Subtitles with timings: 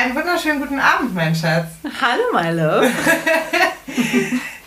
[0.00, 1.66] Einen wunderschönen guten Abend, mein Schatz.
[2.00, 2.86] Hallo, my love.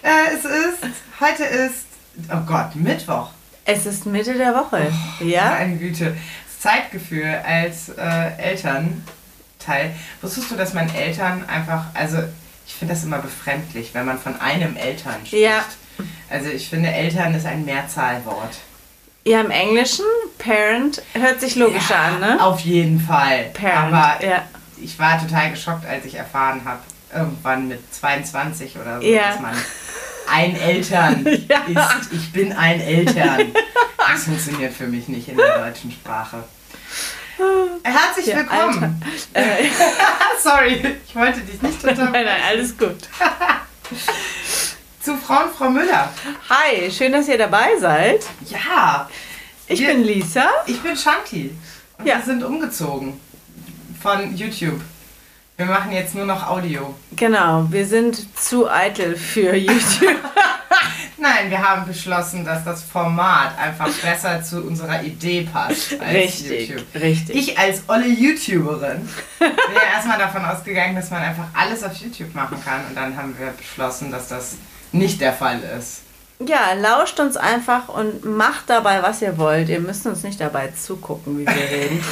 [0.04, 0.84] äh, es ist,
[1.22, 1.86] heute ist,
[2.30, 3.30] oh Gott, Mittwoch.
[3.64, 4.92] Es ist Mitte der Woche.
[5.22, 5.52] Oh, ja?
[5.52, 6.18] Meine Güte.
[6.48, 9.96] Das Zeitgefühl als äh, Elternteil.
[10.22, 12.18] Wusstest du, dass man Eltern einfach, also
[12.68, 15.44] ich finde das immer befremdlich, wenn man von einem Eltern spricht.
[15.44, 15.64] Ja.
[16.30, 18.58] Also ich finde, Eltern ist ein Mehrzahlwort.
[19.24, 20.04] Ja, im Englischen,
[20.40, 22.44] Parent, hört sich logischer ja, an, ne?
[22.44, 23.52] Auf jeden Fall.
[23.54, 24.44] Parent, Aber ja.
[24.82, 26.82] Ich war total geschockt, als ich erfahren habe,
[27.14, 29.32] irgendwann mit 22 oder so, ja.
[29.32, 29.56] dass man
[30.30, 31.66] ein Eltern ja.
[32.00, 32.12] ist.
[32.12, 33.52] Ich bin ein Eltern.
[33.98, 36.44] Das funktioniert für mich nicht in der deutschen Sprache.
[37.84, 39.02] Herzlich ja, willkommen.
[39.34, 39.66] Äh,
[40.44, 42.12] Sorry, ich wollte dich nicht unterbrechen.
[42.12, 42.98] Nein, nein, alles gut.
[45.02, 46.12] Zu Frau und Frau Müller.
[46.50, 48.24] Hi, schön, dass ihr dabei seid.
[48.48, 49.10] Ja.
[49.68, 50.50] Ich wir, bin Lisa.
[50.68, 51.56] Ich bin Shanti.
[51.98, 52.18] Und ja.
[52.18, 53.20] wir sind umgezogen
[54.02, 54.82] von YouTube.
[55.58, 56.96] Wir machen jetzt nur noch Audio.
[57.16, 60.16] Genau, wir sind zu eitel für YouTube.
[61.18, 66.70] Nein, wir haben beschlossen, dass das Format einfach besser zu unserer Idee passt als richtig,
[66.70, 66.86] YouTube.
[66.96, 67.36] Richtig.
[67.36, 69.08] Ich als olle YouTuberin
[69.40, 72.86] bin ja erstmal davon ausgegangen, dass man einfach alles auf YouTube machen kann.
[72.90, 74.56] Und dann haben wir beschlossen, dass das
[74.92, 76.02] nicht der Fall ist.
[76.40, 79.70] Ja, lauscht uns einfach und macht dabei, was ihr wollt.
[79.70, 82.04] Ihr müsst uns nicht dabei zugucken, wie wir reden.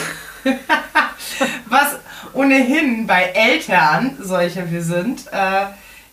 [1.66, 2.00] was
[2.34, 5.66] ohnehin bei Eltern, solche wir sind, äh,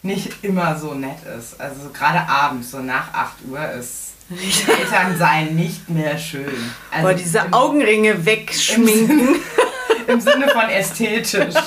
[0.03, 1.61] nicht immer so nett ist.
[1.61, 6.73] Also gerade abends, so nach 8 Uhr ist Eltern sein nicht mehr schön.
[6.91, 9.21] Also Boah, diese im, Augenringe wegschminken.
[9.21, 9.41] Im Sinne,
[10.09, 11.55] Im Sinne von ästhetisch.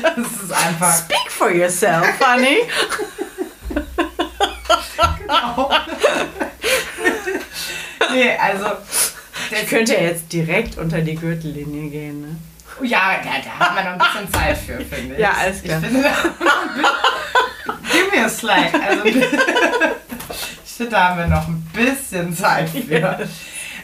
[0.00, 0.96] Das ist einfach.
[0.96, 2.62] Speak for yourself, honey.
[5.18, 5.70] genau.
[8.12, 8.66] nee, also.
[9.50, 12.36] Der könnte ja jetzt direkt unter die Gürtellinie gehen, ne?
[12.82, 15.20] Ja, ja, da hat man noch ein bisschen Zeit für, finde ich.
[15.20, 15.80] Ja, alles klar.
[15.80, 16.12] Ich finde, da
[17.92, 18.74] Give me a slack.
[18.74, 22.98] Also, ich finde, da haben wir noch ein bisschen Zeit für.
[22.98, 23.18] Ja.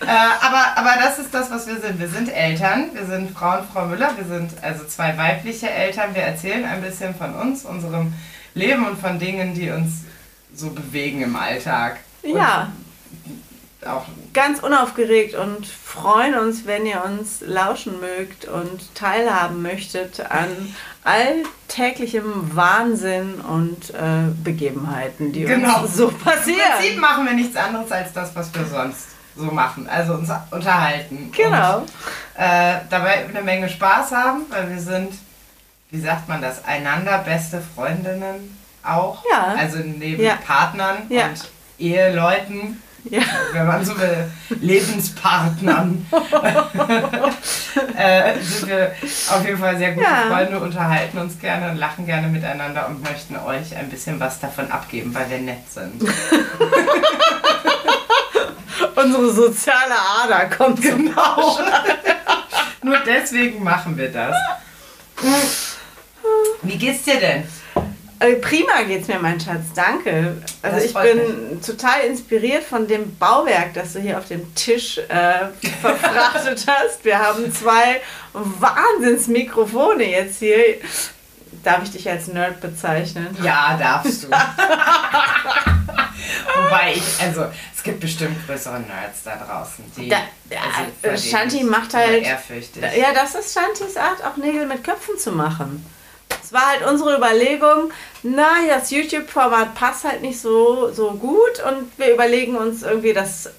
[0.00, 0.06] Äh,
[0.41, 1.99] aber, aber das ist das, was wir sind.
[1.99, 6.15] Wir sind Eltern, wir sind Frau und Frau Müller, wir sind also zwei weibliche Eltern.
[6.15, 8.12] Wir erzählen ein bisschen von uns, unserem
[8.55, 10.05] Leben und von Dingen, die uns
[10.55, 11.99] so bewegen im Alltag.
[12.22, 12.71] Und ja.
[13.87, 20.75] Auch ganz unaufgeregt und freuen uns, wenn ihr uns lauschen mögt und teilhaben möchtet an
[21.05, 25.83] alltäglichem Wahnsinn und äh, Begebenheiten, die genau.
[25.83, 26.61] uns so passieren.
[26.61, 30.31] Im Prinzip machen wir nichts anderes als das, was wir sonst so machen, also uns
[30.50, 31.31] unterhalten.
[31.37, 31.78] Genau.
[31.78, 31.89] Und,
[32.37, 35.12] äh, dabei eine Menge Spaß haben, weil wir sind,
[35.91, 39.25] wie sagt man das, einander beste Freundinnen auch.
[39.31, 39.55] Ja.
[39.59, 40.37] Also neben ja.
[40.37, 41.27] Partnern ja.
[41.27, 42.83] und Eheleuten.
[43.10, 43.22] Ja.
[43.53, 46.06] Wenn man so will, Lebenspartnern,
[47.97, 48.94] äh, sind wir
[49.31, 50.26] auf jeden Fall sehr gute ja.
[50.28, 54.70] Freunde, unterhalten uns gerne und lachen gerne miteinander und möchten euch ein bisschen was davon
[54.70, 56.03] abgeben, weil wir nett sind.
[58.97, 61.59] Unsere soziale Ader kommt genau.
[62.82, 64.34] Nur deswegen machen wir das.
[66.62, 67.44] Wie geht's dir denn?
[68.20, 69.64] Äh, prima geht's mir, mein Schatz.
[69.75, 70.36] Danke.
[70.62, 71.66] Also das ich bin mich.
[71.66, 75.48] total inspiriert von dem Bauwerk, das du hier auf dem Tisch äh,
[75.80, 77.04] verfrachtet hast.
[77.04, 78.00] Wir haben zwei
[78.32, 80.78] Wahnsinnsmikrofone jetzt hier.
[81.62, 83.36] Darf ich dich als Nerd bezeichnen?
[83.42, 84.28] Ja, darfst du.
[86.56, 90.08] Wobei ich, also es gibt bestimmt größere Nerds da draußen, die.
[90.08, 90.19] Da,
[91.02, 92.25] also, Shanti macht halt.
[92.25, 92.82] Ehrfürchtig.
[92.96, 95.84] Ja, das ist Shantis Art, auch Nägel mit Köpfen zu machen.
[96.54, 97.92] War halt unsere Überlegung,
[98.22, 103.50] na, das YouTube-Format passt halt nicht so, so gut und wir überlegen uns irgendwie das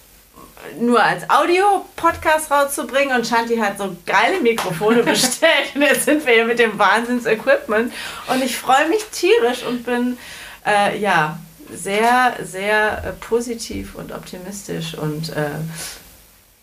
[0.79, 6.34] nur als Audio-Podcast rauszubringen und Shanti hat so geile Mikrofone bestellt und jetzt sind wir
[6.34, 7.94] hier mit dem Wahnsinns-Equipment
[8.28, 10.17] und ich freue mich tierisch und bin,
[10.66, 11.38] äh, ja,
[11.73, 15.50] sehr, sehr äh, positiv und optimistisch und äh,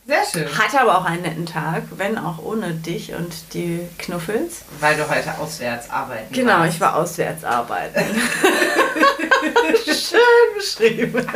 [0.07, 0.59] sehr schön.
[0.59, 4.63] Hatte aber auch einen netten Tag, wenn auch ohne dich und die Knuffels.
[4.81, 6.75] Weil du heute auswärts arbeiten Genau, warst.
[6.75, 8.01] ich war auswärts arbeiten.
[9.85, 10.21] Schön
[10.57, 11.27] beschrieben.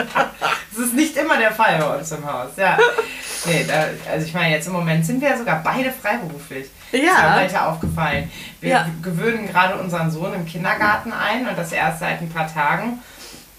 [0.76, 2.76] Das ist nicht immer der Fall bei uns im Haus, ja.
[3.46, 6.66] Nee, da, also ich meine, jetzt im Moment sind wir ja sogar beide freiberuflich.
[6.92, 7.00] Ja.
[7.00, 8.30] Das ist mir heute aufgefallen.
[8.60, 8.86] Wir ja.
[9.02, 13.00] gewöhnen gerade unseren Sohn im Kindergarten ein und das erst seit ein paar Tagen.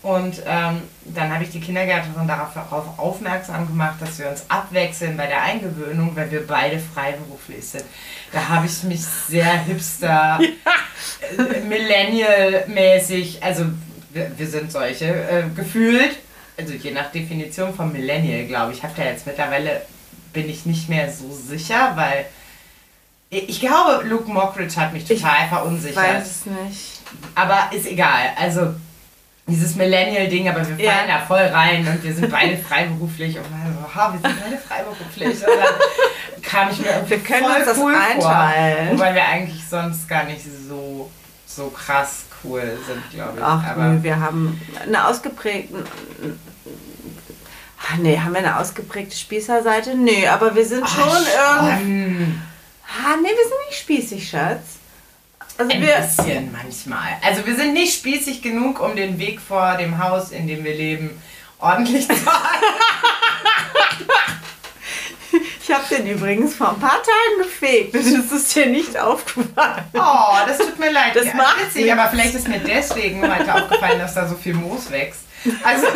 [0.04, 2.56] Und ähm, dann habe ich die Kindergärtnerin darauf
[2.98, 7.84] aufmerksam gemacht, dass wir uns abwechseln bei der Eingewöhnung, weil wir beide freiberuflich sind.
[8.32, 10.40] Da habe ich mich sehr hipster, ja.
[11.56, 13.66] äh, millennial-mäßig, also
[14.12, 16.18] wir, wir, sind solche, äh, gefühlt.
[16.58, 19.82] Also je nach Definition von Millennial, glaube ich, habe da jetzt mittlerweile,
[20.32, 22.26] bin ich nicht mehr so sicher, weil
[23.30, 25.98] Ich glaube, Luke Mockridge hat mich total ich verunsichert.
[25.98, 27.02] weiß es nicht.
[27.36, 28.32] Aber ist egal.
[28.40, 28.74] Also
[29.48, 31.20] dieses Millennial-Ding, aber wir fallen ja.
[31.20, 35.38] da voll rein und wir sind beide freiberuflich und so, ha, wir sind beide freiberuflich.
[35.38, 38.88] Und dann kam ich mir irgendwie wir können voll uns das cool einteilen.
[38.90, 41.10] vor, wobei wir eigentlich sonst gar nicht so,
[41.46, 43.44] so krass cool sind, glaube ich.
[43.44, 45.86] Ach, aber nö, wir haben eine ausgeprägte.
[47.90, 49.96] Ach, nee, haben wir eine ausgeprägte Spießerseite?
[49.96, 52.36] Nee, aber wir sind schon irgendwie.
[52.86, 54.78] Ah, nee, wir sind nicht spießig, Schatz.
[55.58, 57.18] Also ein wir, bisschen manchmal.
[57.24, 60.76] Also wir sind nicht spießig genug, um den Weg vor dem Haus, in dem wir
[60.76, 61.22] leben,
[61.60, 62.66] ordentlich zu halten.
[65.70, 67.94] Ich habe den übrigens vor ein paar Tagen gefegt.
[67.94, 69.84] Das ist dir nicht aufgefallen.
[69.94, 71.14] Oh, das tut mir leid.
[71.14, 74.54] Das ja, macht witzig, aber vielleicht ist mir deswegen heute aufgefallen, dass da so viel
[74.54, 75.27] Moos wächst.
[75.64, 75.88] Also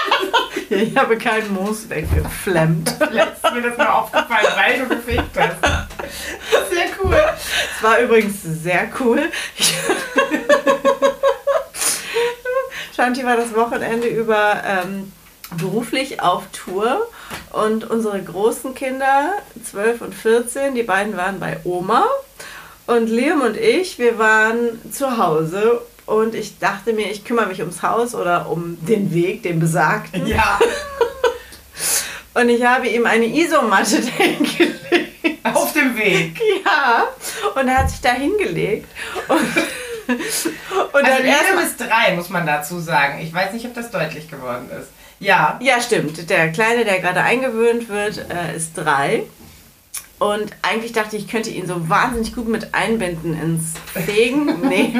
[0.70, 2.94] ich habe keinen Moos weggeflemmt.
[2.98, 5.56] Vielleicht ist mir das nur aufgefallen, weil du gefegt hast.
[6.70, 7.16] Sehr cool.
[7.76, 9.30] Es war übrigens sehr cool.
[12.94, 15.12] Shanti war das Wochenende über ähm,
[15.58, 17.06] beruflich auf Tour
[17.52, 19.32] und unsere großen Kinder,
[19.62, 22.06] 12 und 14, die beiden waren bei Oma
[22.86, 27.60] und Liam und ich, wir waren zu Hause und ich dachte mir, ich kümmere mich
[27.60, 30.26] ums Haus oder um den Weg, den besagten.
[30.26, 30.58] Ja.
[32.34, 34.74] und ich habe ihm eine Isomatte hingelegt.
[35.44, 36.40] Auf dem Weg?
[36.64, 37.08] Ja.
[37.54, 38.88] Und er hat sich da hingelegt.
[39.28, 43.20] Und, und also dann erst bis drei, muss man dazu sagen.
[43.20, 44.88] Ich weiß nicht, ob das deutlich geworden ist.
[45.20, 45.58] Ja.
[45.62, 46.28] Ja, stimmt.
[46.28, 49.24] Der Kleine, der gerade eingewöhnt wird, äh, ist drei.
[50.24, 54.66] Und eigentlich dachte ich, ich könnte ihn so wahnsinnig gut mit einbinden ins Fegen.
[54.66, 54.94] Nee.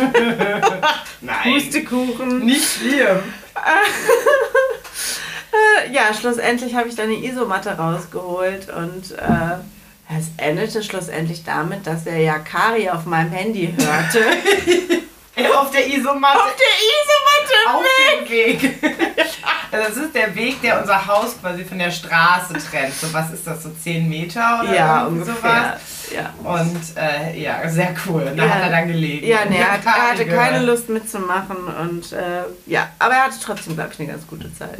[1.22, 1.54] Nein.
[1.54, 2.44] Pustekuchen.
[2.44, 3.22] Nicht schlimm.
[5.92, 12.04] ja, schlussendlich habe ich dann eine Isomatte rausgeholt und äh, es endete schlussendlich damit, dass
[12.04, 14.20] er ja Kari auf meinem Handy hörte.
[15.36, 16.38] auf der Isomatte.
[16.38, 17.76] Auf der Isomatte.
[17.76, 17.84] Auf
[18.20, 18.80] dem Weg.
[19.74, 22.94] Also das ist der Weg, der unser Haus quasi von der Straße trennt.
[22.94, 25.34] So was ist das, so 10 Meter oder ja, ungefähr.
[25.34, 25.80] sowas?
[26.14, 26.32] Ja.
[26.44, 28.32] Und äh, ja, sehr cool.
[28.36, 28.54] Da ja.
[28.54, 29.26] hat er dann gelegen.
[29.26, 33.38] Ja, nee, er, hat, er hatte keine Lust mitzumachen und äh, ja, aber er hatte
[33.42, 34.78] trotzdem, glaube ich, eine ganz gute Zeit.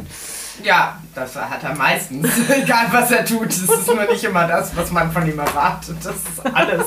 [0.63, 2.29] Ja, das hat er meistens.
[2.49, 5.97] Egal was er tut, es ist nur nicht immer das, was man von ihm erwartet.
[6.01, 6.85] Das ist alles.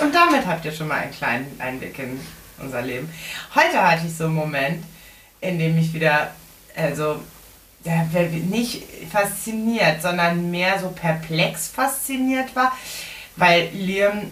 [0.00, 2.20] Und damit habt ihr schon mal einen kleinen Einblick in
[2.58, 3.08] unser Leben.
[3.54, 4.84] Heute hatte ich so einen Moment,
[5.40, 6.32] in dem ich wieder
[6.76, 7.20] also
[7.84, 8.04] ja,
[8.48, 12.76] nicht fasziniert, sondern mehr so perplex fasziniert war,
[13.36, 14.30] weil Liam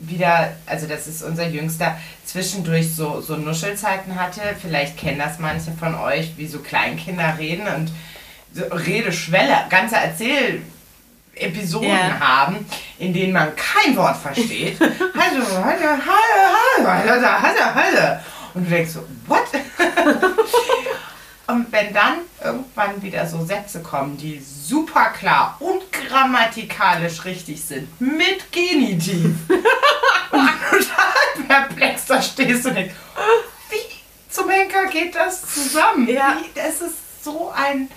[0.00, 4.40] wieder, also das ist unser Jüngster, zwischendurch so, so Nuschelzeiten hatte.
[4.60, 7.92] Vielleicht kennen das manche von euch, wie so Kleinkinder reden und
[8.52, 9.96] so Redeschwelle, ganze
[11.42, 12.20] Erzählepisoden yeah.
[12.20, 12.66] haben,
[12.98, 14.80] in denen man kein Wort versteht.
[14.80, 18.18] also, hallo, hallo, hallo, hallo, hallo.
[18.54, 19.44] Und du denkst so, what?
[21.48, 28.00] Und wenn dann irgendwann wieder so Sätze kommen, die super klar und grammatikalisch richtig sind,
[28.00, 29.34] mit Genitiv,
[30.30, 32.94] und du total perplex da stehst und denkst,
[33.68, 36.08] wie zum Henker geht das zusammen?
[36.08, 36.38] Ja.
[36.38, 37.90] Wie, das ist so ein,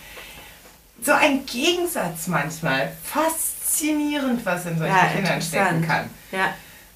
[1.06, 2.92] so ein Gegensatz manchmal.
[3.04, 6.10] Faszinierend, was in solchen ja, Kindern stecken kann.
[6.32, 6.54] Ja.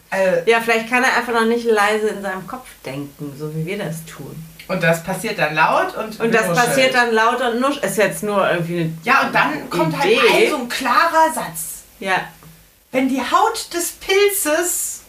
[0.10, 3.66] Also, ja, vielleicht kann er einfach noch nicht leise in seinem Kopf denken, so wie
[3.66, 4.44] wir das tun.
[4.68, 6.66] Und das passiert dann laut und Und das nuschelt.
[6.68, 7.78] passiert dann laut und nusch.
[7.78, 10.20] Ist jetzt nur irgendwie eine Ja, und dann kommt halt Idee.
[10.32, 11.84] halt ein so ein klarer Satz.
[12.00, 12.16] Ja.
[12.92, 15.02] Wenn die Haut des Pilzes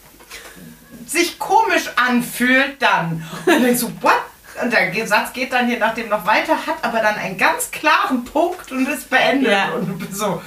[1.07, 3.27] sich komisch anfühlt, dann.
[3.45, 4.13] Und dann denkst du, what?
[4.61, 8.23] Und der Satz geht dann je nachdem noch weiter, hat aber dann einen ganz klaren
[8.25, 9.51] Punkt und ist beendet.
[9.51, 9.71] Ja.
[9.71, 10.41] Und du bist so,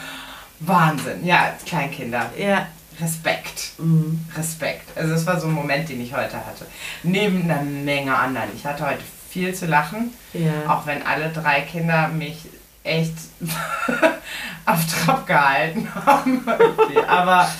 [0.61, 1.25] Wahnsinn.
[1.25, 2.30] Ja, Kleinkinder.
[2.37, 2.66] Ja.
[3.00, 3.73] Respekt.
[3.78, 4.25] Mhm.
[4.37, 4.96] Respekt.
[4.96, 6.66] Also das war so ein Moment, den ich heute hatte.
[7.02, 8.49] Neben einer Menge anderen.
[8.54, 10.12] Ich hatte heute viel zu lachen.
[10.32, 10.52] Ja.
[10.68, 12.46] Auch wenn alle drei Kinder mich
[12.84, 13.14] echt
[14.66, 16.46] auf Trab gehalten haben.
[17.08, 17.50] Aber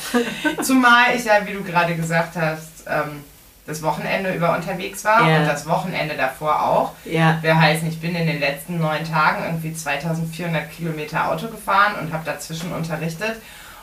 [0.63, 3.25] zumal ich ja, wie du gerade gesagt hast, ähm,
[3.67, 5.39] das Wochenende über unterwegs war ja.
[5.39, 6.93] und das Wochenende davor auch.
[7.05, 7.39] Ja.
[7.41, 12.13] Wer heißt, ich bin in den letzten neun Tagen irgendwie 2400 Kilometer Auto gefahren und
[12.13, 13.37] habe dazwischen unterrichtet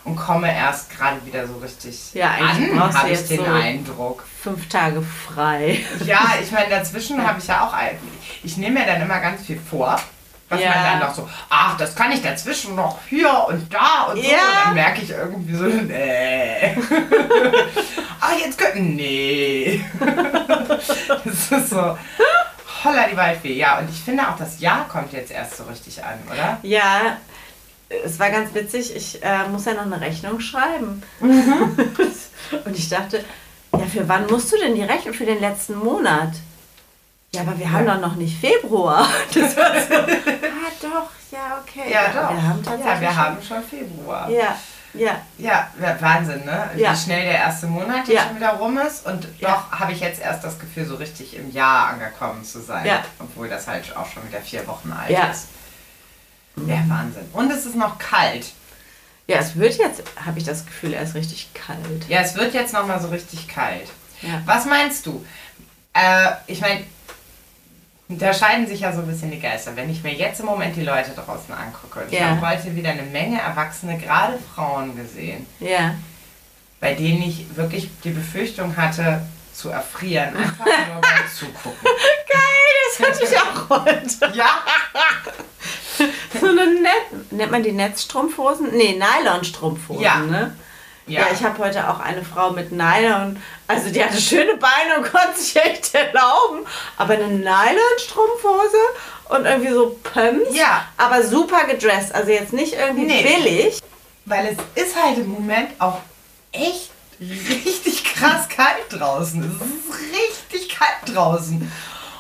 [0.04, 4.24] und komme erst gerade wieder so richtig ja, an, habe ich den so Eindruck.
[4.42, 5.80] Fünf Tage frei.
[6.06, 7.74] Ja, ich meine, dazwischen habe ich ja auch,
[8.44, 10.00] ich nehme mir dann immer ganz viel vor.
[10.52, 10.70] Was ja.
[10.70, 14.30] man dann noch so, ach, das kann ich dazwischen noch hier und da und so.
[14.30, 14.38] Ja.
[14.38, 16.78] Und dann merke ich irgendwie so, nee.
[18.20, 19.82] ach, jetzt könnten, nee.
[21.24, 21.98] das ist so,
[22.84, 23.54] holla die Waldfee.
[23.54, 26.58] Ja, und ich finde auch, das Jahr kommt jetzt erst so richtig an, oder?
[26.64, 27.16] Ja,
[28.04, 31.02] es war ganz witzig, ich äh, muss ja noch eine Rechnung schreiben.
[31.22, 31.78] Mhm.
[32.66, 33.24] Und ich dachte,
[33.72, 35.14] ja, für wann musst du denn die Rechnung?
[35.14, 36.34] Für den letzten Monat.
[37.34, 37.72] Ja, aber wir ja.
[37.72, 39.08] haben doch noch nicht Februar.
[39.34, 41.90] Das war so, ah, doch, ja, okay.
[41.90, 42.34] Ja, doch.
[42.34, 44.30] Wir haben tatsächlich ja, wir haben schon Februar.
[44.30, 44.58] Ja.
[44.94, 45.22] Ja.
[45.38, 45.70] Ja,
[46.02, 46.70] Wahnsinn, ne?
[46.76, 46.92] Ja.
[46.92, 48.24] Wie schnell der erste Monat ja.
[48.24, 49.06] schon wieder rum ist.
[49.06, 52.86] Und doch habe ich jetzt erst das Gefühl, so richtig im Jahr angekommen zu sein.
[52.86, 53.02] Ja.
[53.20, 55.28] Obwohl das halt auch schon wieder vier Wochen alt ja.
[55.28, 55.48] ist.
[56.68, 57.30] Ja, Wahnsinn.
[57.32, 58.52] Und es ist noch kalt.
[59.28, 62.10] Ja, es wird jetzt, habe ich das Gefühl, erst richtig kalt.
[62.10, 63.88] Ja, es wird jetzt nochmal so richtig kalt.
[64.22, 64.42] Ja.
[64.46, 65.26] Was meinst du?
[65.94, 66.84] Äh, ich meine,
[68.18, 69.76] da scheiden sich ja so ein bisschen die Geister.
[69.76, 72.90] Wenn ich mir jetzt im Moment die Leute draußen angucke, und ich habe heute wieder
[72.90, 75.96] eine Menge Erwachsene, gerade Frauen gesehen, ja.
[76.80, 79.22] bei denen ich wirklich die Befürchtung hatte,
[79.54, 81.80] zu erfrieren, einfach nur beim Zugucken.
[81.84, 84.38] Geil, das hatte ich auch heute.
[84.38, 84.64] Ja.
[86.40, 88.76] so eine Net nennt man die Netzstrumpfhosen?
[88.76, 90.20] Nee, Nylonstrumpfhosen, ja.
[90.20, 90.56] ne?
[91.12, 94.98] Ja, ja ich habe heute auch eine Frau mit Nylon, also die hatte schöne Beine
[94.98, 96.66] und konnte sich echt erlauben,
[96.98, 98.78] aber eine Nylon-Strumpfhose
[99.30, 100.86] und irgendwie so Pumps, ja.
[100.98, 103.24] aber super gedresst, also jetzt nicht irgendwie nee.
[103.24, 103.82] billig.
[104.26, 106.00] Weil es ist halt im Moment auch
[106.52, 109.44] echt richtig krass kalt draußen.
[109.44, 111.72] Es ist richtig kalt draußen.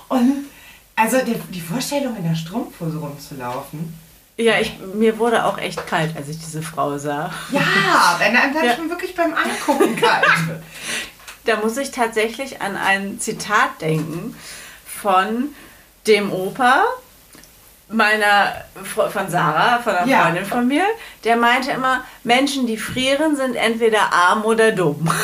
[0.10, 0.50] Und
[0.96, 3.98] also die, die Vorstellung, in der Strumpfhose rumzulaufen.
[4.42, 7.32] Ja, ich, mir wurde auch echt kalt, als ich diese Frau sah.
[7.52, 7.62] Ja,
[8.20, 8.76] wenn einem dann ja.
[8.76, 10.64] schon wirklich beim Angucken kalt wird.
[11.46, 14.36] Da muss ich tatsächlich an ein Zitat denken
[14.86, 15.50] von
[16.08, 16.84] dem Opa
[17.88, 20.24] meiner von Sarah, von einer ja.
[20.24, 20.86] Freundin von mir,
[21.24, 25.10] der meinte immer, Menschen, die frieren, sind entweder arm oder dumm.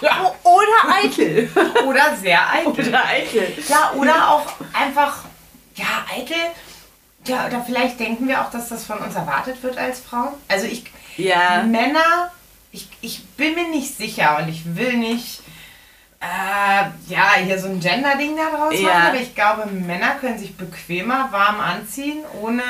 [0.00, 0.34] Ja.
[0.42, 1.50] Oder eitel.
[1.86, 2.88] Oder sehr eitel.
[2.88, 3.52] Oder eitel.
[3.68, 5.24] Ja, oder auch einfach,
[5.74, 6.36] ja, eitel.
[7.30, 10.34] Ja, oder vielleicht denken wir auch, dass das von uns erwartet wird als Frauen.
[10.48, 10.84] Also ich,
[11.16, 11.62] ja.
[11.62, 12.32] Männer,
[12.72, 15.42] ich, ich bin mir nicht sicher und ich will nicht,
[16.20, 18.88] äh, ja, hier so ein Gender-Ding da draus ja.
[18.88, 22.62] machen, aber ich glaube, Männer können sich bequemer warm anziehen, ohne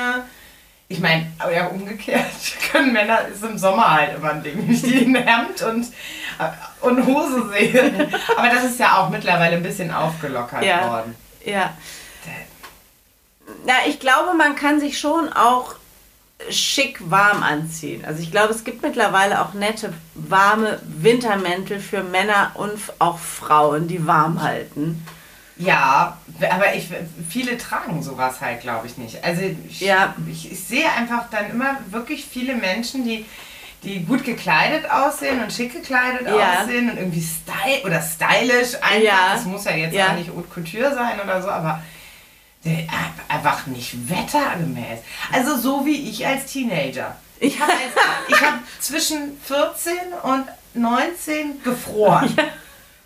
[0.91, 2.25] ich meine, aber ja umgekehrt
[2.73, 6.85] können Männer, ist im Sommer halt immer ein Ding, nicht die ein Hemd und, äh,
[6.85, 8.13] und Hose sehen.
[8.37, 10.91] Aber das ist ja auch mittlerweile ein bisschen aufgelockert ja.
[10.91, 11.15] worden.
[11.45, 11.75] Ja.
[13.67, 15.75] Na, ich glaube, man kann sich schon auch
[16.49, 18.05] schick warm anziehen.
[18.05, 23.89] Also ich glaube, es gibt mittlerweile auch nette, warme Wintermäntel für Männer und auch Frauen,
[23.89, 25.05] die warm halten.
[25.57, 26.17] Ja,
[26.51, 26.89] aber ich,
[27.29, 29.23] viele tragen sowas halt, glaube ich, nicht.
[29.23, 30.15] Also ich, ja.
[30.31, 33.27] ich, ich, sehe einfach dann immer wirklich viele Menschen, die,
[33.83, 36.63] die gut gekleidet aussehen und schick gekleidet ja.
[36.63, 39.03] aussehen und irgendwie style oder stylisch einfach.
[39.03, 39.35] Ja.
[39.35, 40.09] Das muss ja jetzt ja.
[40.09, 41.83] auch nicht Haute Couture sein oder so, aber
[43.29, 45.01] einfach nicht wettergemäß.
[45.33, 47.17] Also so wie ich als Teenager.
[47.39, 47.73] Ich habe
[48.41, 52.35] hab zwischen 14 und 19 gefroren.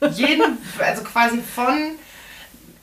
[0.01, 0.09] Ja.
[0.09, 1.93] Jeden, also quasi von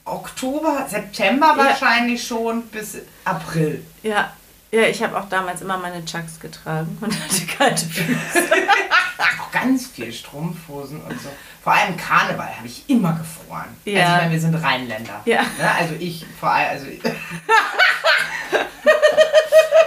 [0.06, 3.86] Oktober, September wahrscheinlich schon bis April.
[4.01, 4.34] Ja,
[4.72, 8.18] ja, ich habe auch damals immer meine Chucks getragen und hatte kalte Füße.
[9.22, 11.30] auch ganz viel Strumpfhosen und so.
[11.63, 13.75] Vor allem Karneval habe ich immer gefroren.
[13.86, 14.01] Ja.
[14.01, 15.22] Also ich meine, wir sind Rheinländer.
[15.25, 15.42] Ja.
[15.42, 15.72] Ne?
[15.80, 16.86] Also ich vor allem, also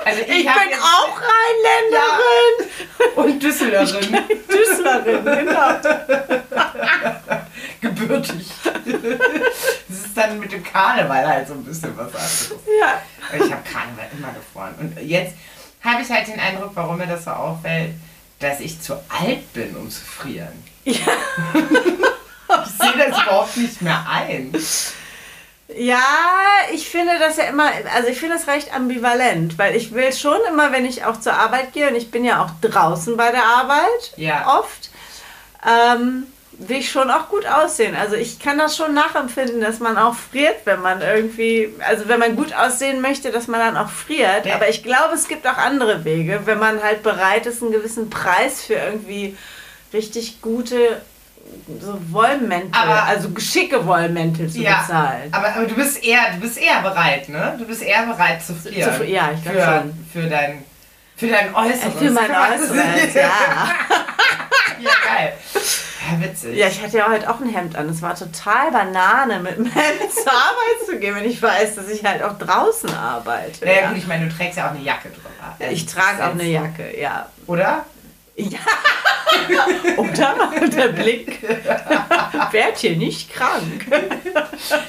[0.04, 2.68] Also ich, ich bin auch Rheinländerin.
[2.98, 3.22] Ja.
[3.22, 4.18] Und Düsseldorferin.
[4.48, 5.68] Düsseldorferin, genau.
[7.80, 8.50] Gebürtig.
[9.88, 12.54] Das ist dann mit dem Karneval halt so ein bisschen was anderes.
[12.80, 13.00] Ja.
[13.32, 14.74] Ich habe Karneval immer gefroren.
[14.78, 15.34] Und jetzt
[15.82, 17.94] habe ich halt den Eindruck, warum mir das so auffällt,
[18.44, 20.62] dass ich zu alt bin, um zu frieren.
[20.86, 20.98] Ja.
[21.54, 24.52] ich sehe das überhaupt nicht mehr ein.
[25.74, 26.04] Ja,
[26.74, 30.36] ich finde das ja immer, also ich finde das recht ambivalent, weil ich will schon
[30.50, 33.44] immer, wenn ich auch zur Arbeit gehe, und ich bin ja auch draußen bei der
[33.44, 34.58] Arbeit ja.
[34.58, 34.90] oft,
[35.66, 36.26] ähm,
[36.58, 37.94] will ich schon auch gut aussehen.
[37.94, 42.20] Also ich kann das schon nachempfinden, dass man auch friert, wenn man irgendwie, also wenn
[42.20, 44.46] man gut aussehen möchte, dass man dann auch friert.
[44.46, 44.56] Ja.
[44.56, 48.10] Aber ich glaube, es gibt auch andere Wege, wenn man halt bereit ist, einen gewissen
[48.10, 49.36] Preis für irgendwie
[49.92, 51.00] richtig gute
[51.80, 55.28] so Wollmäntel, aber, also geschicke Wollmäntel zu ja, bezahlen.
[55.32, 57.54] Aber, aber du bist eher, du bist eher bereit, ne?
[57.58, 58.96] Du bist eher bereit zu frieren.
[58.96, 60.06] Zu, ja, ich glaube schon.
[60.12, 60.64] Für dein,
[61.16, 61.94] für dein Äußeres.
[61.98, 63.22] Für mein Äußeres, ja.
[64.80, 65.32] ja, geil.
[65.54, 66.56] Ja, witzig.
[66.56, 67.88] Ja, ich hatte ja heute auch ein Hemd an.
[67.88, 71.88] Es war total Banane, mit dem Hemd zur Arbeit zu gehen, wenn ich weiß, dass
[71.88, 73.64] ich halt auch draußen arbeite.
[73.64, 73.88] Naja, ja.
[73.88, 75.30] gut, ich meine, du trägst ja auch eine Jacke drüber.
[75.58, 77.28] Also ich trage auch eine Jacke, ja.
[77.46, 77.84] Oder?
[78.36, 78.58] Ja.
[79.96, 80.68] Oder?
[80.68, 81.42] Der Blick.
[82.50, 83.86] Werd hier nicht krank.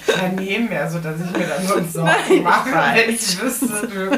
[0.07, 4.17] Daneben, also dass ich mir dann so Sorgen mache, wenn ich wüsste, du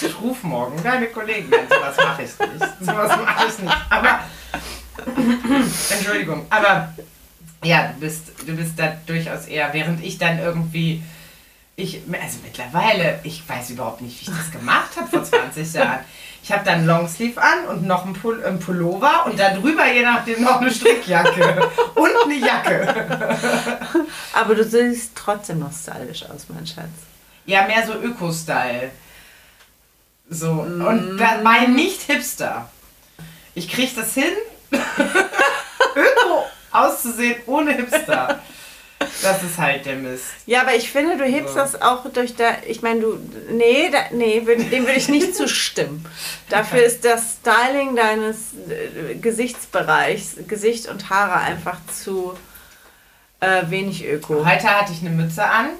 [0.00, 1.60] Ich rufe morgen deine Kollegen an.
[1.68, 2.66] Sowas mache ich nicht.
[2.80, 3.76] Sowas mache ich nicht.
[3.90, 4.20] Aber,
[5.90, 6.94] Entschuldigung, aber
[7.64, 11.02] ja, du bist, du bist da durchaus eher, während ich dann irgendwie,
[11.76, 16.00] ich, also mittlerweile, ich weiß überhaupt nicht, wie ich das gemacht habe vor 20 Jahren.
[16.42, 20.02] Ich habe dann Longsleeve an und noch ein, Pull ein Pullover und dann drüber je
[20.02, 23.28] nachdem noch eine Strickjacke und eine Jacke.
[24.32, 26.86] Aber du siehst trotzdem noch stylisch aus, mein Schatz.
[27.44, 28.90] Ja, mehr so Öko-Style.
[30.28, 30.86] So, mm.
[30.86, 32.70] und da mein nicht Hipster.
[33.54, 34.32] Ich krieg das hin,
[34.70, 38.40] Öko auszusehen ohne Hipster.
[39.22, 40.24] Das ist halt der Mist.
[40.46, 41.60] Ja, aber ich finde, du hebst so.
[41.60, 42.56] das auch durch da.
[42.66, 43.18] Ich meine, du.
[43.50, 46.04] Nee, da, nee, dem würde ich nicht zustimmen.
[46.48, 52.36] Dafür ist das Styling deines äh, Gesichtsbereichs, Gesicht und Haare einfach zu
[53.40, 54.44] äh, wenig öko.
[54.44, 55.70] Heute hatte ich eine Mütze an.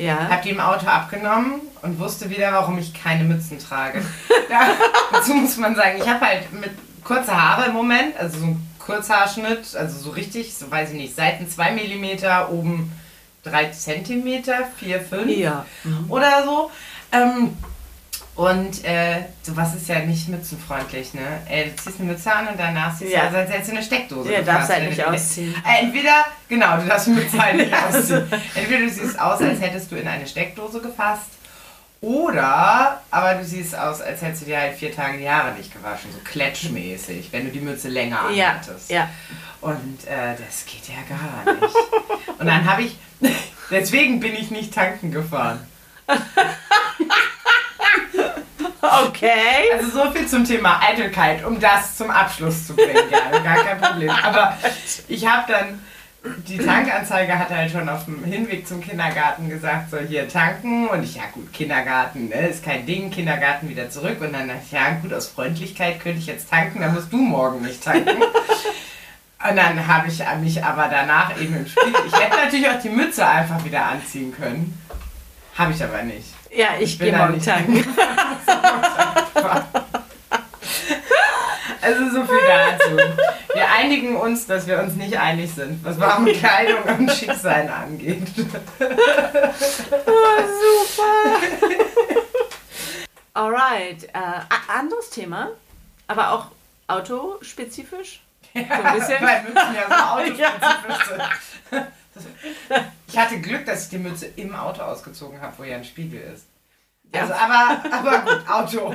[0.00, 0.28] Ja.
[0.30, 4.02] Hab die im Auto abgenommen und wusste wieder, warum ich keine Mützen trage.
[4.50, 4.70] ja,
[5.12, 6.70] dazu muss man sagen, ich habe halt mit
[7.04, 11.14] kurzer Haare im Moment, also so ein Kurzhaarschnitt, also so richtig, so weiß ich nicht,
[11.14, 12.92] Seiten 2 mm, oben
[13.44, 14.44] 3 cm,
[14.78, 15.66] 4, 5 ja.
[15.84, 16.06] Mhm.
[16.08, 16.70] oder so.
[17.12, 17.56] Ähm,
[18.36, 21.42] und äh, sowas ist ja nicht mützenfreundlich, ne?
[21.48, 23.22] Ey, du ziehst eine Mütze an und danach siehst ja.
[23.22, 24.32] du aus, als hättest du eine Steckdose.
[24.32, 25.54] Ja, darfst halt nicht ausziehen.
[25.66, 28.26] Äh, entweder, genau, du darfst die Mütze halt nicht ausziehen.
[28.54, 31.30] Entweder du siehst aus, als hättest du in eine Steckdose gefasst
[32.02, 35.70] oder, aber du siehst aus, als hättest du dir halt vier Tage die Haare nicht
[35.70, 38.90] gewaschen, so klatschmäßig, wenn du die Mütze länger anhattest.
[38.90, 39.10] Ja, ja.
[39.60, 41.76] Und äh, das geht ja gar nicht.
[42.38, 42.96] Und dann habe ich,
[43.70, 45.60] deswegen bin ich nicht tanken gefahren.
[48.82, 49.70] Okay.
[49.76, 53.10] Also so viel zum Thema Eitelkeit, um das zum Abschluss zu bringen.
[53.10, 54.10] Ja, gar kein Problem.
[54.10, 54.56] Aber
[55.08, 55.80] ich habe dann
[56.22, 60.86] die Tankanzeige hat halt schon auf dem Hinweg zum Kindergarten gesagt, so hier tanken.
[60.88, 64.20] Und ich, ja gut, Kindergarten ne, ist kein Ding, Kindergarten wieder zurück.
[64.20, 67.16] Und dann dachte ich, ja gut, aus Freundlichkeit könnte ich jetzt tanken, dann musst du
[67.16, 68.22] morgen nicht tanken.
[68.22, 72.90] Und dann habe ich mich aber danach eben im Spiel, ich hätte natürlich auch die
[72.90, 74.78] Mütze einfach wieder anziehen können.
[75.56, 76.34] Habe ich aber nicht.
[76.52, 77.84] Ja, ich, ich gehe morgen tanken.
[81.82, 82.96] Also so viel dazu.
[83.54, 88.28] Wir einigen uns, dass wir uns nicht einig sind, was warme Kleidung und Schicksal angeht.
[88.78, 88.84] Oh,
[90.96, 91.40] super.
[93.34, 94.04] Alright.
[94.04, 94.18] Äh,
[94.68, 95.48] anderes Thema,
[96.06, 96.46] aber auch
[96.88, 98.20] autospezifisch.
[98.52, 99.26] Ja, so ein bisschen.
[99.26, 101.86] Weil Mützen ja so autospezifisch sind.
[103.08, 106.20] Ich hatte Glück, dass ich die Mütze im Auto ausgezogen habe, wo ja ein Spiegel
[106.20, 106.46] ist.
[107.12, 108.94] Also, aber, aber gut, Auto.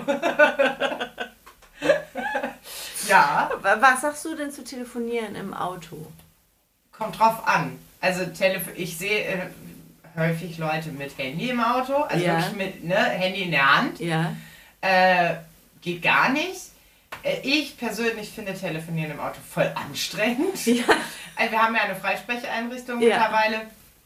[3.07, 3.51] Ja.
[3.61, 6.07] Was sagst du denn zu telefonieren im Auto?
[6.91, 7.77] Kommt drauf an.
[8.01, 9.38] Also Telef ich sehe äh,
[10.15, 12.38] häufig Leute mit Handy im Auto, also ja.
[12.38, 13.99] wirklich mit ne, Handy in der Hand.
[13.99, 14.35] Ja.
[14.81, 15.35] Äh,
[15.81, 16.71] geht gar nicht.
[17.23, 20.65] Äh, ich persönlich finde Telefonieren im Auto voll anstrengend.
[20.65, 20.84] Ja.
[21.36, 23.10] Also wir haben ja eine Freisprecheinrichtung ja.
[23.10, 23.62] mittlerweile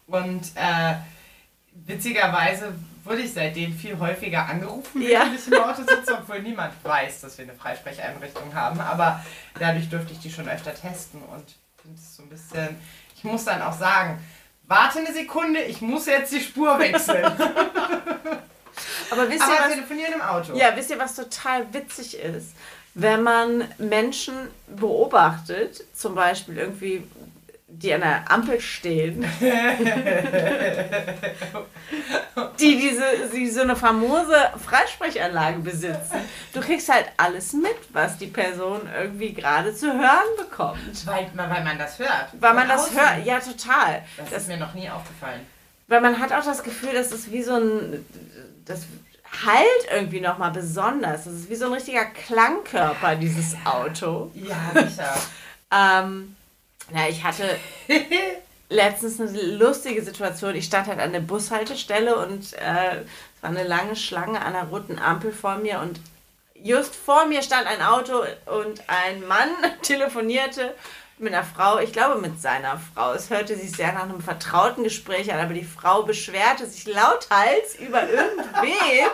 [0.07, 0.95] und äh,
[1.73, 5.25] witzigerweise wurde ich seitdem viel häufiger angerufen, wenn ja.
[5.33, 8.79] ich im Auto sitze, obwohl niemand weiß, dass wir eine Freisprecheinrichtung haben.
[8.79, 9.23] Aber
[9.57, 11.43] dadurch durfte ich die schon öfter testen und
[11.81, 12.77] finde es so ein bisschen.
[13.15, 14.19] Ich muss dann auch sagen,
[14.63, 17.25] warte eine Sekunde, ich muss jetzt die Spur wechseln.
[19.11, 20.55] Aber wisst Aber ihr, was, telefonieren im Auto.
[20.55, 22.53] Ja, wisst ihr, was total witzig ist?
[22.93, 24.33] Wenn man Menschen
[24.67, 27.03] beobachtet, zum Beispiel irgendwie
[27.71, 29.21] die an der Ampel stehen,
[32.59, 36.17] die diese die so eine famose Freisprechanlage besitzen.
[36.51, 41.05] Du kriegst halt alles mit, was die Person irgendwie gerade zu hören bekommt.
[41.05, 42.29] Weil, weil man das hört.
[42.39, 44.03] Weil man das hört, ja total.
[44.17, 45.45] Das, das ist mir noch nie aufgefallen.
[45.87, 48.03] Weil man hat auch das Gefühl, dass es wie so ein
[48.65, 48.87] das
[49.45, 51.25] halt irgendwie nochmal besonders.
[51.25, 54.31] Das ist wie so ein richtiger Klangkörper, dieses Auto.
[54.33, 55.15] Ja, sicher.
[55.71, 56.35] ähm,
[56.93, 57.43] ja, ich hatte
[58.69, 60.55] letztens eine lustige Situation.
[60.55, 64.63] Ich stand halt an der Bushaltestelle und äh, es war eine lange Schlange an der
[64.63, 65.99] roten Ampel vor mir und
[66.61, 69.49] just vor mir stand ein Auto und ein Mann
[69.81, 70.73] telefonierte
[71.19, 73.13] mit einer Frau, ich glaube mit seiner Frau.
[73.13, 77.75] Es hörte sich sehr nach einem vertrauten Gespräch an, aber die Frau beschwerte sich lauthals
[77.77, 79.07] über irgendwen.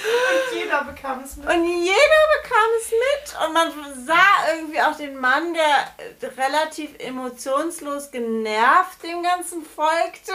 [0.00, 1.46] Und jeder bekam es mit.
[1.46, 3.46] Und jeder bekam es mit.
[3.46, 10.32] Und man sah irgendwie auch den Mann, der relativ emotionslos genervt dem Ganzen folgte.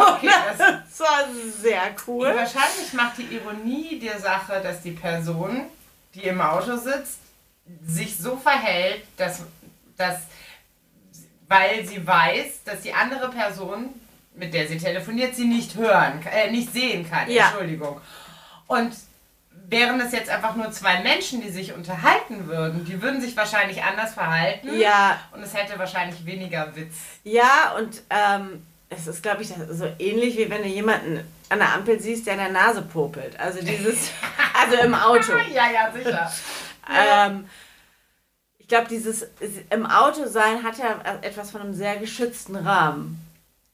[0.00, 1.28] Okay, das, das war
[1.60, 2.26] sehr cool.
[2.26, 5.66] Wahrscheinlich macht die Ironie der Sache, dass die Person,
[6.14, 7.20] die im Auto sitzt,
[7.86, 9.42] sich so verhält, dass,
[9.96, 10.18] dass
[11.48, 13.90] weil sie weiß, dass die andere Person,
[14.34, 17.30] mit der sie telefoniert, sie nicht hören, äh, nicht sehen kann.
[17.30, 17.48] Ja.
[17.48, 18.00] Entschuldigung.
[18.66, 18.92] Und
[19.68, 23.82] wären es jetzt einfach nur zwei Menschen, die sich unterhalten würden, die würden sich wahrscheinlich
[23.82, 24.78] anders verhalten.
[24.78, 25.20] Ja.
[25.32, 26.94] Und es hätte wahrscheinlich weniger Witz.
[27.24, 31.74] Ja, und ähm, es ist, glaube ich, so ähnlich wie wenn du jemanden an der
[31.74, 33.38] Ampel siehst, der in der Nase popelt.
[33.38, 34.10] Also dieses,
[34.60, 35.32] also im Auto.
[35.52, 36.32] ja, ja, sicher.
[36.88, 37.48] Ähm,
[38.58, 39.26] ich glaube, dieses
[39.70, 43.22] im Auto sein hat ja etwas von einem sehr geschützten Rahmen.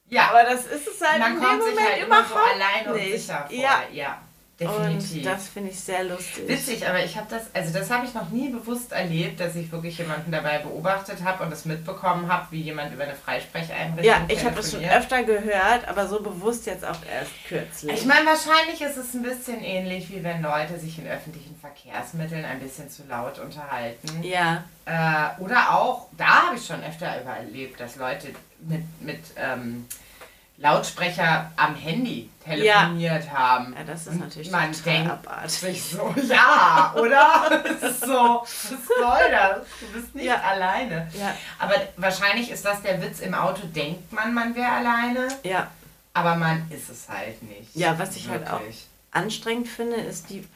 [0.09, 2.35] Ja, aber das ist es halt Man in kommt dem Moment sich halt überhaupt so
[2.35, 3.57] allein und sicher vor.
[3.57, 3.83] Ja.
[3.91, 4.19] ja.
[4.61, 5.17] Definitiv.
[5.17, 6.47] Und das finde ich sehr lustig.
[6.47, 9.73] Witzig, aber ich habe das, also das habe ich noch nie bewusst erlebt, dass ich
[9.73, 14.25] wirklich jemanden dabei beobachtet habe und das mitbekommen habe, wie jemand über eine Freisprecheinrichtung Ja,
[14.29, 17.93] ich habe das schon öfter gehört, aber so bewusst jetzt auch erst kürzlich.
[17.95, 22.45] Ich meine, wahrscheinlich ist es ein bisschen ähnlich, wie wenn Leute sich in öffentlichen Verkehrsmitteln
[22.45, 24.23] ein bisschen zu laut unterhalten.
[24.23, 24.65] Ja.
[24.85, 28.29] Äh, oder auch, da habe ich schon öfter erlebt, dass Leute
[28.61, 29.87] mit, mit ähm,
[30.63, 33.31] Lautsprecher am Handy telefoniert ja.
[33.33, 33.75] haben.
[33.77, 35.51] Ja, das ist natürlich man denkt abartig.
[35.51, 37.63] sich so, ja, oder?
[37.81, 39.67] Das ist so, was soll das?
[39.81, 40.41] Du bist nicht ja.
[40.41, 41.11] alleine.
[41.19, 41.35] Ja.
[41.59, 45.29] Aber wahrscheinlich ist das der Witz im Auto, denkt man, man wäre alleine.
[45.43, 45.69] Ja.
[46.15, 47.75] Aber man ist es halt nicht.
[47.75, 48.49] Ja, was ich wirklich.
[48.49, 50.47] halt auch anstrengend finde, ist die,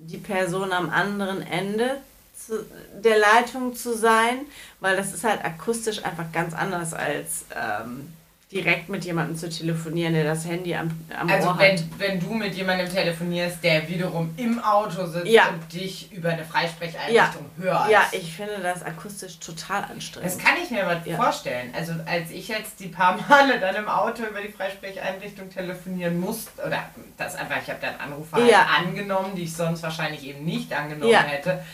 [0.00, 2.00] die Person am anderen Ende
[2.36, 4.40] zu, der Leitung zu sein,
[4.80, 8.12] weil das ist halt akustisch einfach ganz anders als ähm,
[8.52, 11.84] direkt mit jemandem zu telefonieren, der das Handy am, am also Ohr wenn, hat.
[11.98, 15.48] wenn du mit jemandem telefonierst, der wiederum im Auto sitzt ja.
[15.48, 17.64] und dich über eine Freisprecheinrichtung ja.
[17.64, 17.90] hört.
[17.90, 20.30] Ja, ich finde das akustisch total anstrengend.
[20.30, 21.16] Das kann ich mir aber ja.
[21.16, 21.74] vorstellen.
[21.76, 26.62] Also als ich jetzt die paar Male dann im Auto über die Freisprecheinrichtung telefonieren musste,
[26.64, 30.72] oder das einfach, ich habe dann Anrufe halt angenommen, die ich sonst wahrscheinlich eben nicht
[30.72, 31.64] angenommen hätte.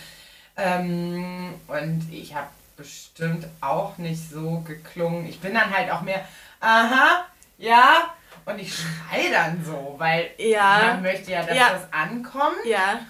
[0.57, 5.27] Ähm, und ich habe bestimmt auch nicht so geklungen.
[5.27, 6.25] Ich bin dann halt auch mehr
[6.63, 7.27] aha,
[7.59, 8.15] ja.
[8.45, 10.81] Und ich schreie dann so, weil ja.
[10.87, 11.71] man möchte ja, dass ja.
[11.71, 12.65] das ankommt.
[12.65, 13.01] Ja.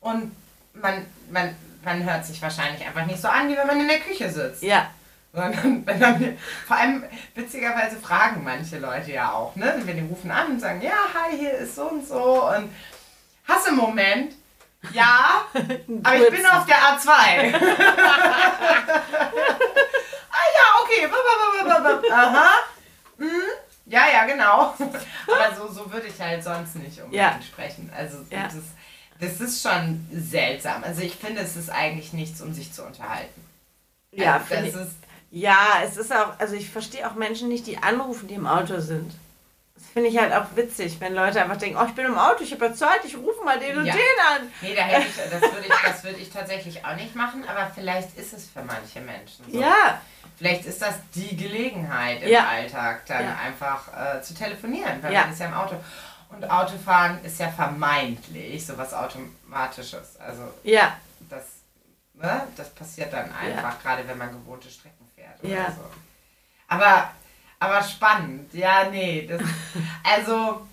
[0.00, 0.34] Und
[0.74, 4.00] man, man, man hört sich wahrscheinlich einfach nicht so an, wie wenn man in der
[4.00, 4.62] Küche sitzt.
[4.62, 4.90] Ja.
[5.32, 9.80] Sondern, wenn dann, vor allem witzigerweise fragen manche Leute ja auch, ne?
[9.84, 12.70] Wenn die rufen an und sagen, ja, hi, hier ist so und so und
[13.48, 14.34] hast du einen Moment?
[14.92, 17.08] Ja, aber ich bin auf der A2.
[17.08, 17.54] ah
[20.30, 21.08] ja, okay.
[22.10, 22.50] Aha.
[23.18, 23.28] Mhm.
[23.86, 24.74] Ja, ja, genau.
[24.78, 27.38] Aber so, so würde ich halt sonst nicht unbedingt ja.
[27.42, 27.90] sprechen.
[27.94, 28.44] Also ja.
[28.44, 28.54] das,
[29.20, 30.84] das ist schon seltsam.
[30.84, 33.44] Also ich finde, es ist eigentlich nichts, um sich zu unterhalten.
[34.12, 34.96] Ja, also, das ich, ist,
[35.30, 38.80] ja, es ist auch, also ich verstehe auch Menschen nicht, die anrufen, die im Auto
[38.80, 39.12] sind.
[39.74, 42.44] Das finde ich halt auch witzig, wenn Leute einfach denken, oh, ich bin im Auto,
[42.44, 43.94] ich habe ja Zeit, ich rufe mal den und ja.
[43.94, 44.52] den an.
[44.60, 47.70] Nee, da hätte ich, das würde ich, das würde ich tatsächlich auch nicht machen, aber
[47.74, 49.58] vielleicht ist es für manche Menschen so.
[49.58, 50.00] Ja,
[50.36, 52.48] Vielleicht ist das die Gelegenheit im ja.
[52.48, 53.36] Alltag, dann ja.
[53.36, 55.22] einfach äh, zu telefonieren, weil ja.
[55.22, 55.76] man ist ja im Auto.
[56.30, 60.18] Und Autofahren ist ja vermeintlich sowas Automatisches.
[60.18, 60.96] Also ja.
[61.28, 61.44] das,
[62.14, 65.84] ne, das passiert dann einfach, gerade wenn man gewohnte Strecken fährt oder so.
[66.68, 67.10] Aber,
[67.58, 69.26] aber spannend, ja, nee.
[69.26, 69.42] Das,
[70.16, 70.66] also,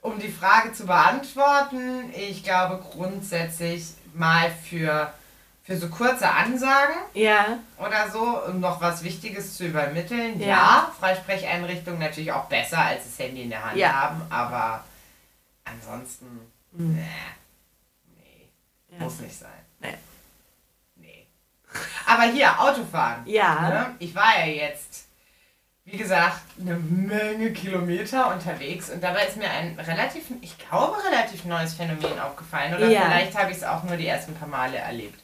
[0.00, 5.12] um die Frage zu beantworten, ich glaube grundsätzlich mal für
[5.64, 7.58] für so kurze Ansagen ja.
[7.78, 10.38] oder so, um noch was Wichtiges zu übermitteln.
[10.38, 13.92] Ja, ja Freisprecheinrichtungen natürlich auch besser als das Handy in der Hand ja.
[13.92, 14.84] haben, aber
[15.64, 16.26] ansonsten,
[16.72, 16.98] mhm.
[18.14, 18.50] nee,
[18.90, 19.50] nee muss nicht sein.
[19.80, 19.94] Nee.
[20.96, 21.26] nee.
[22.06, 23.22] Aber hier, Autofahren.
[23.24, 23.68] Ja.
[23.70, 23.94] Ne?
[24.00, 25.06] Ich war ja jetzt,
[25.86, 31.46] wie gesagt, eine Menge Kilometer unterwegs und dabei ist mir ein relativ, ich glaube, relativ
[31.46, 32.74] neues Phänomen aufgefallen.
[32.74, 35.23] Oder vielleicht habe ich es auch nur die ersten paar Male erlebt.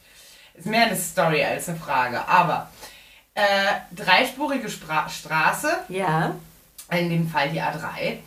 [0.54, 2.26] Ist mehr eine Story als eine Frage.
[2.26, 2.70] Aber
[3.34, 5.84] äh, dreispurige Spra Straße.
[5.88, 6.34] Ja.
[6.90, 8.18] In dem Fall die A3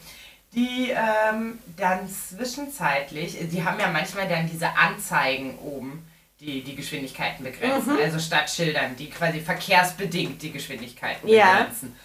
[0.55, 6.05] die ähm, dann zwischenzeitlich, die haben ja manchmal dann diese Anzeigen oben,
[6.39, 7.93] die die Geschwindigkeiten begrenzen.
[7.93, 8.01] Mhm.
[8.01, 11.53] Also statt Schildern, die quasi verkehrsbedingt die Geschwindigkeiten ja.
[11.53, 11.95] begrenzen.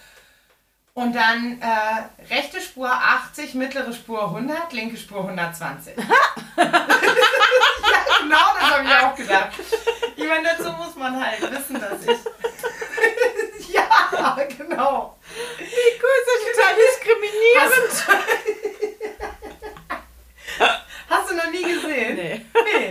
[0.99, 5.95] Und dann äh, rechte Spur 80, mittlere Spur 100, linke Spur 120.
[5.95, 6.05] genau
[8.27, 9.53] das habe ich auch gedacht.
[10.17, 12.19] Ich meine, dazu muss man halt wissen, dass ich.
[13.75, 15.17] ja, genau.
[15.59, 17.95] Wie cool, ist das total diskriminierend.
[20.59, 20.75] Hast,
[21.11, 22.17] hast, du noch nie gesehen?
[22.17, 22.45] Nee.
[22.55, 22.91] Nee.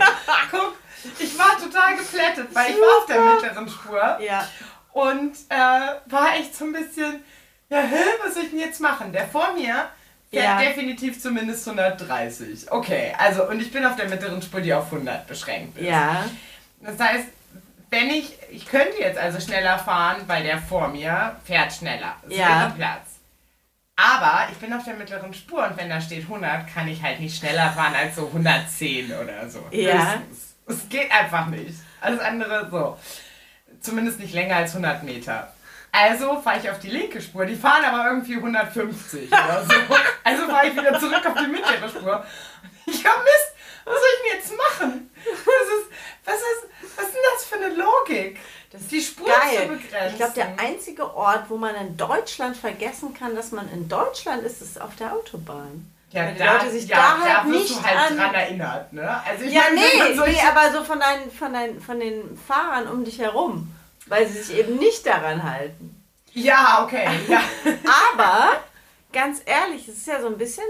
[0.50, 0.76] Guck,
[1.18, 2.74] ich war total geplättet, weil Super.
[2.74, 4.18] ich war auf der mittleren Spur.
[4.20, 4.48] Ja.
[4.94, 7.22] Und äh, war echt so ein bisschen,
[7.70, 9.12] ja, hä, was soll ich denn jetzt machen?
[9.12, 9.88] Der vor mir
[10.30, 10.58] Fährt ja.
[10.58, 12.70] definitiv zumindest 130.
[12.70, 15.86] Okay, also und ich bin auf der mittleren Spur, die auf 100 beschränkt ist.
[15.86, 16.26] Ja.
[16.80, 17.28] Das heißt,
[17.88, 22.16] wenn ich, ich könnte jetzt also schneller fahren, weil der vor mir fährt schneller.
[22.28, 22.72] Es ja.
[22.76, 23.06] Platz.
[23.96, 27.20] Aber ich bin auf der mittleren Spur und wenn da steht 100, kann ich halt
[27.20, 29.64] nicht schneller fahren als so 110 oder so.
[29.70, 30.20] Ja.
[30.66, 31.74] Es geht einfach nicht.
[32.02, 32.98] Alles andere so.
[33.80, 35.52] Zumindest nicht länger als 100 Meter.
[35.92, 37.46] Also fahre ich auf die linke Spur.
[37.46, 39.74] Die fahren aber irgendwie 150 oder so.
[40.24, 42.24] Also fahre ich wieder zurück auf die mittlere Spur.
[42.86, 45.10] Ich hab Mist, was soll ich denn jetzt machen?
[45.24, 45.88] Das ist,
[46.24, 48.38] was, ist, was ist denn das für eine Logik?
[48.70, 49.62] Das ist die Spur geil.
[49.62, 50.10] zu begrenzen.
[50.10, 54.42] Ich glaube, der einzige Ort, wo man in Deutschland vergessen kann, dass man in Deutschland
[54.42, 55.90] ist, ist auf der Autobahn.
[56.10, 58.16] Ja, Weil die da, Leute sich ja, da halt da nicht du halt an...
[58.16, 59.22] dran erinnert, ne?
[59.26, 62.88] Also ich ja, meine, nee, nee, aber so von, deinen, von, deinen, von den Fahrern
[62.88, 63.74] um dich herum,
[64.08, 65.94] weil sie sich eben nicht daran halten.
[66.32, 67.42] Ja, okay, ja.
[68.12, 68.62] aber,
[69.12, 70.64] ganz ehrlich, es ist ja so ein bisschen,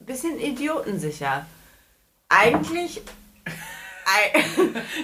[0.00, 1.46] bisschen idiotensicher.
[2.28, 3.02] Eigentlich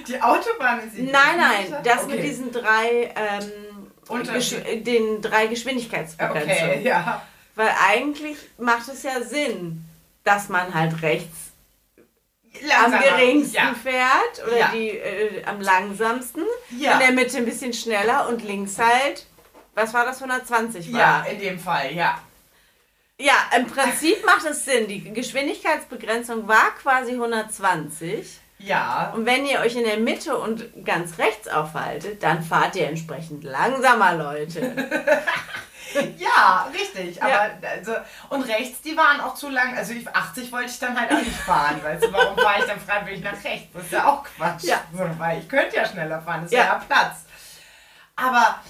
[0.09, 2.17] die Autobahn ist Nein, nein, das okay.
[2.17, 6.71] mit diesen drei, ähm, den drei Geschwindigkeitsbegrenzungen.
[6.71, 7.23] Okay, ja.
[7.55, 9.85] Weil eigentlich macht es ja Sinn,
[10.25, 11.46] dass man halt rechts
[12.63, 12.97] Langsamer.
[12.97, 13.75] am geringsten ja.
[13.75, 14.69] fährt oder ja.
[14.73, 16.45] die äh, am langsamsten,
[16.77, 16.93] ja.
[16.93, 19.27] in der Mitte ein bisschen schneller und links halt,
[19.75, 21.01] was war das, 120 war?
[21.01, 22.21] Ja, in dem Fall, ja.
[23.19, 24.89] Ja, im Prinzip macht es Sinn.
[24.89, 28.41] Die Geschwindigkeitsbegrenzung war quasi 120.
[28.59, 29.13] Ja.
[29.15, 33.45] Und wenn ihr euch in der Mitte und ganz rechts aufhaltet, dann fahrt ihr entsprechend
[33.45, 34.89] langsamer, Leute.
[36.19, 37.23] ja, richtig.
[37.23, 37.51] Aber ja.
[37.71, 37.93] also
[38.31, 39.77] und rechts, die waren auch zu lang.
[39.77, 42.81] Also 80 wollte ich dann halt auch nicht fahren, weißt du, warum fahre ich dann
[42.81, 43.69] freiwillig nach rechts?
[43.73, 44.65] Das ist ja auch Quatsch.
[44.65, 44.81] Ja.
[44.93, 46.59] So, weil ich könnte ja schneller fahren, es ja.
[46.59, 47.17] wäre ja Platz.
[48.17, 48.61] Aber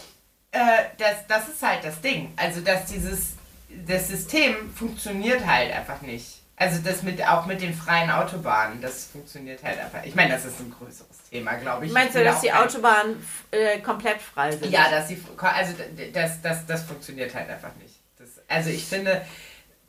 [0.51, 0.59] äh,
[0.99, 2.33] das, das ist halt das Ding.
[2.37, 3.37] Also dass dieses
[3.69, 6.43] das System funktioniert halt einfach nicht.
[6.57, 10.05] Also das mit auch mit den freien Autobahnen, das funktioniert halt einfach.
[10.05, 11.93] Ich meine, das ist ein größeres Thema, glaube ich.
[11.93, 13.17] Meinst du, dass die Autobahnen
[13.51, 14.71] äh, komplett frei sind?
[14.71, 15.75] Ja, dass sie also
[16.13, 17.95] das, das, das funktioniert halt einfach nicht.
[18.19, 19.23] Das, also ich finde,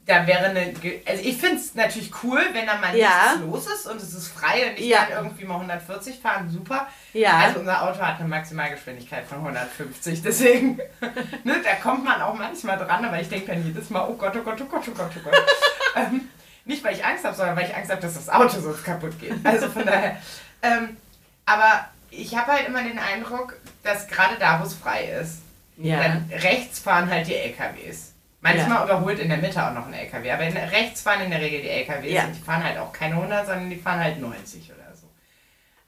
[0.06, 0.74] da wäre eine.
[1.06, 3.36] Also ich finde es natürlich cool, wenn da mal ja.
[3.36, 5.06] nichts los ist und es ist frei und ich ja.
[5.06, 6.88] kann irgendwie mal 140 fahren, super.
[7.14, 7.38] Ja.
[7.40, 10.78] Also unser Auto hat eine Maximalgeschwindigkeit von 150, deswegen,
[11.44, 14.34] ne, da kommt man auch manchmal dran, aber ich denke dann jedes Mal, oh Gott,
[14.36, 15.46] oh Gott, oh Gott, oh Gott, oh Gott.
[15.96, 16.30] ähm,
[16.64, 19.20] nicht, weil ich Angst habe, sondern weil ich Angst habe, dass das Auto sonst kaputt
[19.20, 19.34] geht.
[19.44, 20.18] Also von daher.
[20.62, 20.98] Ähm,
[21.48, 25.40] aber ich habe halt immer den Eindruck, dass gerade da, wo es frei ist,
[25.78, 25.98] ja.
[25.98, 28.14] dann rechts fahren halt die LKWs.
[28.42, 28.84] Manchmal ja.
[28.86, 31.62] überholt in der Mitte auch noch ein LKW, aber in, rechts fahren in der Regel
[31.62, 32.26] die LKWs ja.
[32.26, 35.08] und die fahren halt auch keine 100, sondern die fahren halt 90 oder so.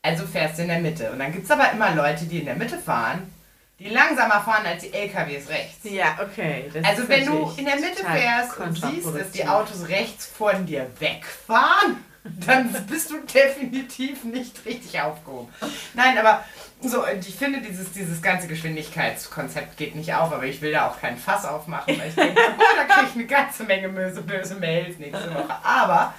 [0.02, 1.12] Also fährst du in der Mitte.
[1.12, 3.32] Und dann gibt es aber immer Leute, die in der Mitte fahren
[3.80, 5.78] die langsamer fahren als die LKWs rechts.
[5.84, 6.70] Ja, okay.
[6.84, 10.88] also wenn du in der Mitte fährst und siehst, dass die Autos rechts von dir
[11.00, 12.04] wegfahren,
[12.46, 15.52] dann bist du definitiv nicht richtig aufgehoben.
[15.94, 16.44] Nein, aber
[16.82, 21.00] so, ich finde, dieses, dieses ganze Geschwindigkeitskonzept geht nicht auf, aber ich will da auch
[21.00, 24.56] kein Fass aufmachen, weil ich denke, oh, da kriege ich eine ganze Menge böse, böse
[24.56, 25.56] Mails nächste Woche.
[25.64, 26.14] Aber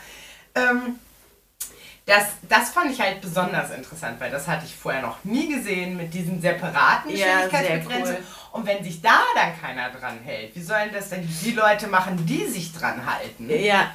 [0.54, 0.98] ähm,
[2.06, 5.96] das, das fand ich halt besonders interessant, weil das hatte ich vorher noch nie gesehen
[5.96, 8.04] mit diesen separaten Geschwindigkeitsbegrenzungen.
[8.06, 8.24] Ja, cool.
[8.52, 12.26] Und wenn sich da dann keiner dran hält, wie sollen das denn die Leute machen,
[12.26, 13.48] die sich dran halten?
[13.48, 13.92] Ja.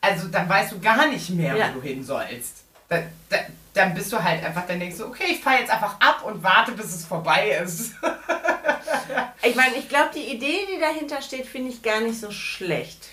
[0.00, 1.70] Also dann weißt du gar nicht mehr, ja.
[1.70, 2.64] wo du hin sollst.
[2.88, 3.38] Da, da,
[3.74, 6.42] dann bist du halt einfach, dann denkst du, okay, ich fahre jetzt einfach ab und
[6.42, 7.94] warte, bis es vorbei ist.
[9.42, 13.08] ich meine, ich glaube, die Idee, die dahinter steht, finde ich gar nicht so schlecht.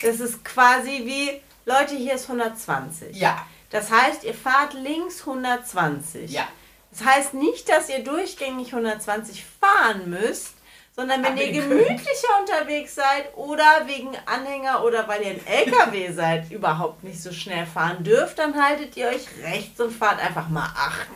[0.00, 3.16] Das ist quasi wie, Leute, hier ist 120.
[3.16, 3.46] Ja.
[3.70, 6.30] Das heißt, ihr fahrt links 120.
[6.30, 6.46] Ja.
[6.90, 10.54] Das heißt nicht, dass ihr durchgängig 120 fahren müsst,
[10.94, 16.50] sondern wenn ihr gemütlicher unterwegs seid oder wegen Anhänger oder weil ihr ein LKW seid,
[16.50, 20.68] überhaupt nicht so schnell fahren dürft, dann haltet ihr euch rechts und fahrt einfach mal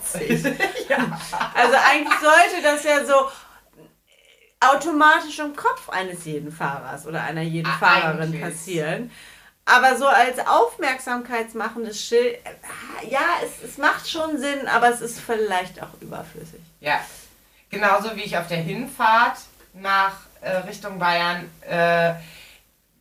[0.02, 0.44] 80.
[0.88, 1.18] ja.
[1.54, 3.30] Also eigentlich sollte das ja so
[4.60, 8.40] automatisch im Kopf eines jeden Fahrers oder einer jeden Ach, Fahrerin eigentlich.
[8.40, 9.10] passieren.
[9.66, 15.20] Aber so als aufmerksamkeitsmachendes Schild, äh, ja, es, es macht schon Sinn, aber es ist
[15.20, 16.60] vielleicht auch überflüssig.
[16.80, 17.00] Ja,
[17.68, 19.36] genauso wie ich auf der Hinfahrt
[19.80, 22.14] nach äh, Richtung Bayern äh,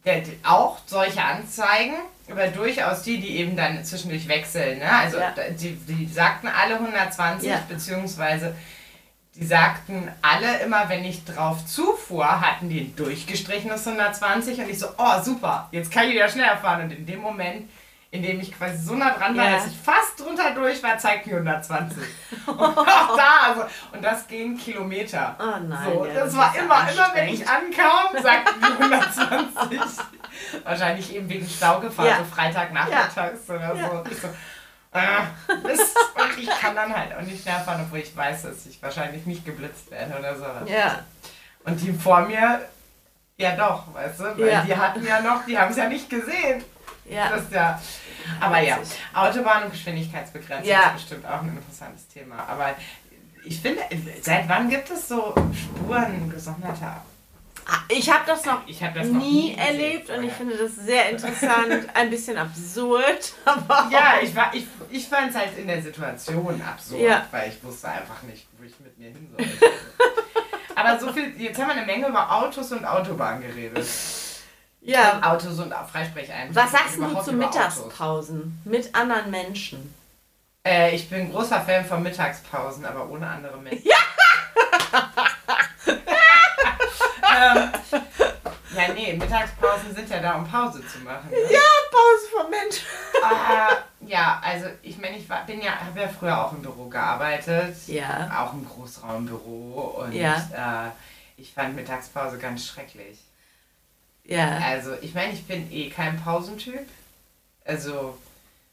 [0.05, 1.95] der, auch solche Anzeigen,
[2.29, 4.79] aber durchaus die, die eben dann zwischendurch wechseln.
[4.79, 4.91] Ne?
[4.91, 5.33] Also ja.
[5.59, 7.61] die, die sagten alle 120, ja.
[7.67, 8.55] beziehungsweise
[9.35, 14.79] die sagten alle immer, wenn ich drauf zufuhr, hatten die ein durchgestrichenes 120 und ich
[14.79, 16.83] so, oh super, jetzt kann ich wieder schneller fahren.
[16.83, 17.69] Und in dem Moment,
[18.11, 19.55] in dem ich quasi so nah dran war, yeah.
[19.55, 21.97] dass ich fast drunter durch war, zeigt mir 120.
[22.47, 25.35] und auch da, also, und das ging Kilometer.
[25.39, 25.83] Oh nein.
[25.85, 29.79] So, ja, das, das war immer, immer wenn ich ankam, sagten die 120.
[30.63, 32.17] Wahrscheinlich eben wegen Staugefahr, ja.
[32.17, 33.55] so Freitagnachmittags ja.
[33.55, 34.09] oder so.
[34.09, 34.29] Ich so
[34.95, 35.97] äh, Mist.
[36.15, 39.25] Und ich kann dann halt auch nicht schneller fahren, obwohl ich weiß, dass ich wahrscheinlich
[39.25, 40.69] nicht geblitzt werde oder sowas.
[40.69, 41.03] Ja.
[41.65, 42.61] Und die vor mir
[43.37, 44.23] Ja, doch, weißt du?
[44.23, 46.63] Weil die hatten ja noch, die haben es ja nicht gesehen.
[47.09, 47.29] Ja.
[47.29, 47.81] Das ja.
[48.39, 48.79] Aber ja,
[49.13, 50.87] Autobahn und Geschwindigkeitsbegrenzung ja.
[50.87, 52.37] ist bestimmt auch ein interessantes Thema.
[52.47, 52.75] Aber
[53.43, 53.81] ich finde,
[54.21, 57.01] seit wann gibt es so Spuren gesonderter
[57.67, 61.09] Ah, ich habe das noch hab das nie, nie erlebt und ich finde das sehr
[61.09, 63.33] interessant, ein bisschen absurd.
[63.45, 67.25] Aber ja, ich, ich, ich fand es halt in der Situation absurd, ja.
[67.31, 69.47] weil ich wusste einfach nicht, wo ich mit mir hin soll.
[70.75, 73.87] aber so viel, jetzt haben wir eine Menge über Autos und Autobahn geredet.
[74.85, 75.19] Ja.
[75.23, 76.55] Autos und Freisprecheinrichtungen.
[76.55, 79.93] Was sagst du zu Mittagspausen mit anderen Menschen?
[80.65, 83.87] Äh, ich bin großer Fan von Mittagspausen, aber ohne andere Menschen.
[83.87, 83.95] Ja!
[87.35, 87.71] ähm,
[88.75, 91.29] ja, nee, Mittagspausen sind ja da, um Pause zu machen.
[91.29, 91.37] Ne?
[91.51, 91.59] Ja,
[91.91, 92.83] Pause vom Mensch.
[93.23, 93.75] äh,
[94.07, 97.75] ja, also ich meine, ich war, bin ja, habe ja früher auch im Büro gearbeitet.
[97.87, 98.29] Ja.
[98.39, 100.03] Auch im Großraumbüro.
[100.03, 100.35] Und ja.
[100.87, 100.91] äh,
[101.37, 103.19] ich fand Mittagspause ganz schrecklich.
[104.25, 104.57] Ja.
[104.59, 106.87] Also ich meine, ich bin eh kein Pausentyp.
[107.63, 108.17] Also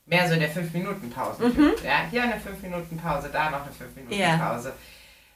[0.07, 1.59] mehr so der 5-Minuten-Pausentyp.
[1.59, 1.85] Mhm.
[1.85, 4.69] Ja, hier eine 5-Minuten-Pause, da noch eine 5-Minuten-Pause.
[4.69, 4.75] Ja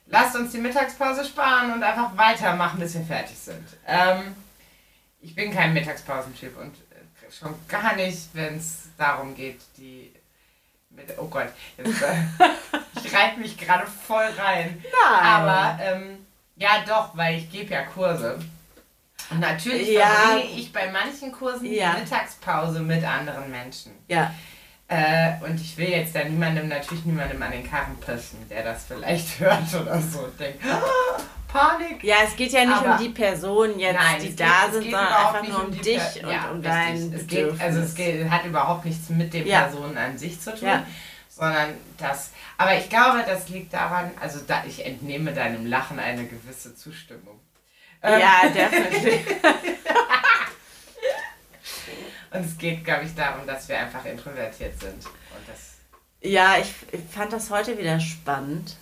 [0.08, 3.66] lasst uns die Mittagspause sparen und einfach weitermachen, bis wir fertig sind.
[3.86, 4.34] Ähm,
[5.20, 10.12] ich bin kein Mittagspausentyp und äh, schon gar nicht, wenn es darum geht, die.
[10.90, 12.14] Mit, oh Gott, jetzt, äh,
[13.04, 14.82] ich reite mich gerade voll rein.
[14.82, 15.22] Nein.
[15.22, 16.26] Aber ähm,
[16.56, 18.38] ja, doch, weil ich gebe ja Kurse.
[19.30, 20.06] Und natürlich ja.
[20.06, 21.94] verbringe ich bei manchen Kursen ja.
[21.94, 23.92] die Mittagspause mit anderen Menschen.
[24.08, 24.32] Ja.
[24.88, 28.84] Äh, und ich will jetzt da niemandem, natürlich niemandem an den Karren pissen, der das
[28.84, 31.20] vielleicht hört oder so und denkt, ah,
[31.52, 32.04] Panik.
[32.04, 34.84] Ja, es geht ja nicht Aber um die Personen jetzt, nein, die da geht, sind,
[34.84, 37.94] sondern einfach nur um, um dich per und ja, um dein es geht, Also es
[37.94, 39.62] geht, hat überhaupt nichts mit den ja.
[39.62, 40.68] Personen an sich zu tun.
[40.68, 40.86] Ja.
[41.28, 46.26] Sondern das, aber ich glaube, das liegt daran, also da, ich entnehme deinem Lachen eine
[46.26, 47.40] gewisse Zustimmung.
[48.02, 48.54] Ja, ähm.
[48.54, 49.26] definitiv.
[52.32, 55.06] Und es geht, glaube ich, darum, dass wir einfach introvertiert sind.
[55.06, 55.76] Und das
[56.26, 58.76] ja, ich, ich fand das heute wieder spannend,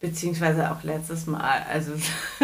[0.00, 1.64] beziehungsweise auch letztes Mal.
[1.68, 1.92] Also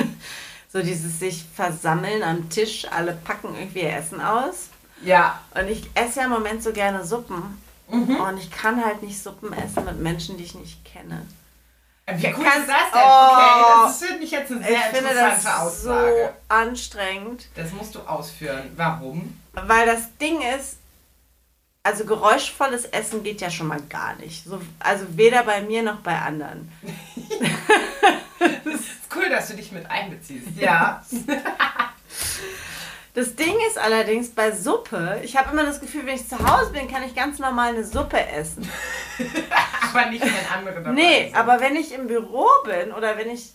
[0.73, 4.69] so dieses sich versammeln am Tisch, alle packen irgendwie ihr Essen aus.
[5.05, 5.41] Ja.
[5.55, 7.61] Und ich esse ja im Moment so gerne Suppen.
[7.91, 8.17] Mhm.
[8.17, 11.27] Und ich kann halt nicht Suppen essen mit Menschen, die ich nicht kenne.
[12.17, 13.03] Wie cool ist das denn?
[13.05, 16.31] Oh, okay, das finde ich jetzt eine sehr ich finde das Aussage.
[16.49, 17.49] so anstrengend.
[17.55, 18.71] Das musst du ausführen.
[18.77, 19.39] Warum?
[19.53, 20.79] Weil das Ding ist,
[21.83, 24.45] also geräuschvolles Essen geht ja schon mal gar nicht.
[24.45, 26.73] So, also weder bei mir noch bei anderen.
[28.39, 30.49] das ist cool, dass du dich mit einbeziehst.
[30.57, 31.05] Ja.
[33.19, 36.71] Das Ding ist allerdings bei Suppe, ich habe immer das Gefühl, wenn ich zu Hause
[36.71, 38.71] bin, kann ich ganz normal eine Suppe essen.
[39.93, 41.35] aber nicht, wenn andere dabei Nee, sind.
[41.35, 43.55] aber wenn ich im Büro bin oder wenn ich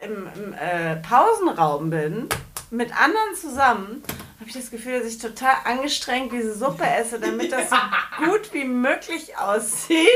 [0.00, 2.26] im, im äh, Pausenraum bin,
[2.70, 4.02] mit anderen zusammen,
[4.40, 7.76] habe ich das Gefühl, dass ich total angestrengt diese Suppe esse, damit das so
[8.24, 10.08] gut wie möglich aussieht.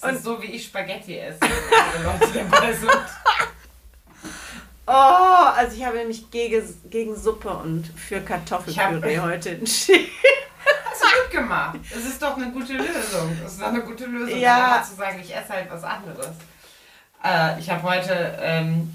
[0.00, 2.92] Das und so wie ich Spaghetti esse, wenn Leute dabei sind.
[4.86, 10.06] Oh, also ich habe mich gegen, gegen Suppe und für Kartoffelpüree heute entschieden.
[10.90, 11.78] Hast du gut gemacht.
[11.90, 13.36] Es ist doch eine gute Lösung.
[13.44, 14.84] Es ist doch eine gute Lösung, ja.
[14.86, 16.30] zu sagen, ich esse halt was anderes.
[17.24, 18.92] Äh, ich habe heute ähm,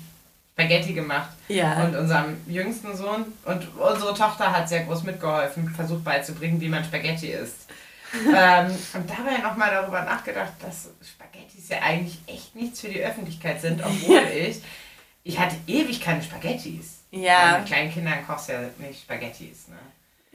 [0.53, 1.29] Spaghetti gemacht.
[1.49, 1.83] Ja.
[1.83, 6.83] Und unserem jüngsten Sohn und unsere Tochter hat sehr groß mitgeholfen, versucht beizubringen, wie man
[6.83, 7.67] Spaghetti isst.
[8.13, 13.59] ähm, und dabei nochmal darüber nachgedacht, dass Spaghettis ja eigentlich echt nichts für die Öffentlichkeit
[13.59, 14.61] sind, obwohl ich,
[15.25, 16.99] ich hatte ewig keine Spaghettis.
[17.09, 17.57] Ja.
[17.57, 19.77] Mit kleinen Kindern kochst du ja nicht Spaghettis, ne?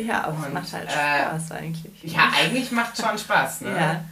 [0.05, 2.03] Ja, aber es macht halt äh, Spaß eigentlich.
[2.03, 4.05] Ja, eigentlich macht schon Spaß, ne?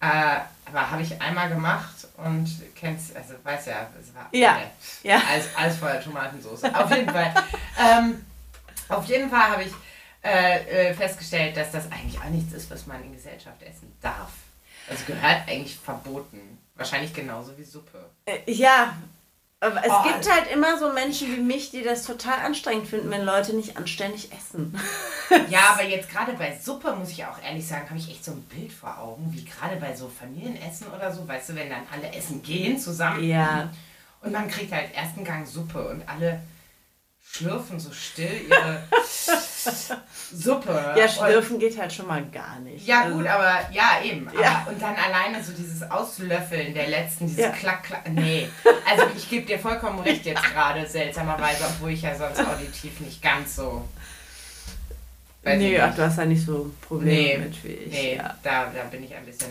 [0.00, 0.36] Ja.
[0.36, 4.56] Äh, aber habe ich einmal gemacht und kennst, also weiß ja, es war ja.
[4.56, 5.20] Äh, ja.
[5.30, 6.64] Alles, alles voller Tomatensauce.
[6.64, 7.34] Auf jeden Fall.
[7.78, 8.24] ähm,
[8.88, 9.72] auf jeden Fall habe ich
[10.22, 14.30] äh, äh, festgestellt, dass das eigentlich auch nichts ist, was man in Gesellschaft essen darf.
[14.88, 16.58] Also gehört eigentlich verboten.
[16.76, 18.10] Wahrscheinlich genauso wie Suppe.
[18.24, 18.94] Äh, ja,
[19.68, 23.24] es oh, gibt halt immer so Menschen wie mich, die das total anstrengend finden, wenn
[23.24, 24.78] Leute nicht anständig essen.
[25.48, 28.32] ja, aber jetzt gerade bei Suppe, muss ich auch ehrlich sagen, habe ich echt so
[28.32, 31.82] ein Bild vor Augen, wie gerade bei so Familienessen oder so, weißt du, wenn dann
[31.92, 33.24] alle essen gehen zusammen.
[33.24, 33.70] Ja.
[34.20, 36.40] Und man kriegt halt ersten Gang Suppe und alle
[37.34, 38.84] schlürfen so still ihre
[40.32, 40.94] Suppe.
[40.96, 42.86] Ja, schlürfen und, geht halt schon mal gar nicht.
[42.86, 44.28] Ja, also, gut, aber ja, eben.
[44.40, 44.62] Ja.
[44.62, 47.50] Aber, und dann alleine so dieses Auslöffeln der letzten, dieses ja.
[47.50, 48.08] Klack, Klack.
[48.10, 48.48] Nee.
[48.88, 53.20] Also ich gebe dir vollkommen recht jetzt gerade, seltsamerweise, obwohl ich ja sonst auditiv nicht
[53.20, 53.88] ganz so.
[55.42, 57.92] Nee, ach, du hast ja nicht so Probleme nee, mit wie ich.
[57.92, 58.34] Nee, ja.
[58.42, 59.50] da, da bin ich ein bisschen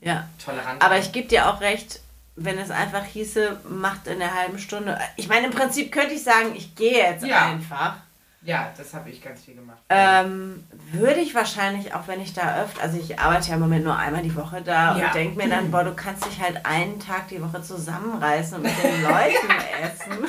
[0.00, 0.28] ja.
[0.44, 0.82] tolerant.
[0.82, 2.00] Aber ich gebe dir auch recht,
[2.36, 4.98] wenn es einfach hieße, macht in einer halben Stunde.
[5.16, 7.46] Ich meine, im Prinzip könnte ich sagen, ich gehe jetzt ja.
[7.46, 7.96] einfach.
[8.44, 9.78] Ja, das habe ich ganz viel gemacht.
[9.88, 13.84] Ähm, würde ich wahrscheinlich, auch wenn ich da öfter, also ich arbeite ja im Moment
[13.84, 15.06] nur einmal die Woche da ja.
[15.06, 18.62] und denke mir dann, boah, du kannst dich halt einen Tag die Woche zusammenreißen und
[18.64, 19.48] mit den Leuten
[19.80, 20.26] essen.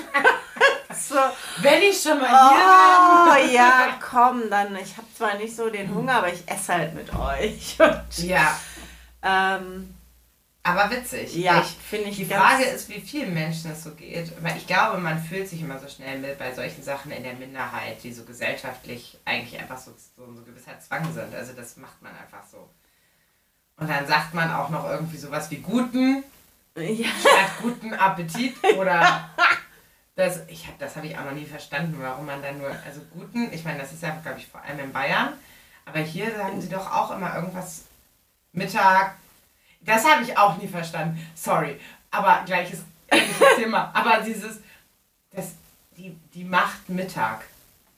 [0.94, 1.16] so.
[1.64, 3.56] Wenn ich schon mal hier oh, bin.
[3.56, 7.12] ja, komm, dann, ich habe zwar nicht so den Hunger, aber ich esse halt mit
[7.16, 7.78] euch.
[7.80, 8.60] Und, ja.
[9.26, 9.96] Ähm,
[10.64, 11.36] aber witzig.
[11.36, 12.16] Ja, finde ich.
[12.16, 14.32] Die Frage ist, wie vielen Menschen es so geht.
[14.42, 17.34] Weil ich glaube, man fühlt sich immer so schnell mit bei solchen Sachen in der
[17.34, 21.36] Minderheit, die so gesellschaftlich eigentlich einfach so, so, so gewisser Zwang sind.
[21.36, 22.70] Also das macht man einfach so.
[23.76, 26.24] Und dann sagt man auch noch irgendwie sowas wie guten
[26.76, 27.08] ja.
[27.20, 29.30] statt guten Appetit oder
[30.16, 33.02] das, ich hab, das habe ich auch noch nie verstanden, warum man dann nur, also
[33.14, 35.34] guten, ich meine, das ist ja, glaube ich, vor allem in Bayern,
[35.86, 37.84] aber hier sagen sie doch auch immer irgendwas
[38.52, 39.16] Mittag,
[39.86, 41.26] das habe ich auch nie verstanden.
[41.36, 41.80] Sorry.
[42.12, 43.92] Aber gleiches, gleiches Thema.
[43.94, 44.60] Aber dieses,
[45.32, 45.54] das,
[45.98, 47.46] die, die macht Mittag.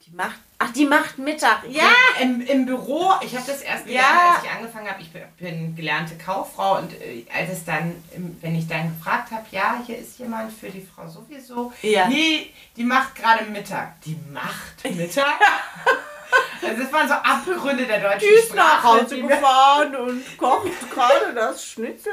[0.05, 1.63] Die macht, ach, die macht Mittag.
[1.67, 1.89] Ja!
[2.21, 4.35] Im, im Büro, ich habe das erst gelernt, ja.
[4.35, 5.01] als ich angefangen habe.
[5.01, 7.95] Ich bin, bin, gelernte Kauffrau und äh, als es dann,
[8.41, 11.73] wenn ich dann gefragt habe, ja, hier ist jemand für die Frau sowieso.
[11.81, 12.07] Ja.
[12.07, 13.99] Nee, die macht gerade Mittag.
[14.01, 15.39] Die macht Mittag?
[16.61, 20.71] Also das waren so Abgründe der deutschen Die ist Sprache, nach Hause gefahren und kocht
[20.93, 22.11] gerade das Schnitzel.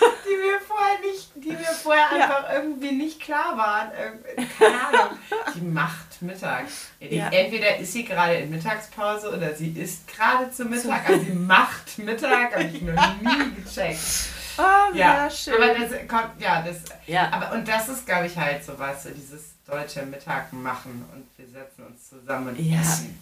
[0.00, 2.24] Die mir vorher nicht, die mir vorher ja.
[2.24, 3.90] einfach irgendwie nicht klar waren.
[4.58, 5.18] Keine Ahnung.
[5.54, 6.64] Die macht Mittag.
[7.00, 7.28] Ja.
[7.28, 11.98] Entweder ist sie gerade in Mittagspause oder sie isst gerade zu Mittag, aber sie macht
[11.98, 13.98] Mittag, habe ich noch nie gecheckt.
[14.58, 15.54] Oh, ja, schön.
[15.54, 17.30] Aber das kommt, ja, das, ja.
[17.30, 21.26] Aber, und das ist, glaube ich, halt so was, so dieses deutsche Mittag machen und
[21.36, 22.80] wir setzen uns zusammen und ja.
[22.80, 23.16] essen.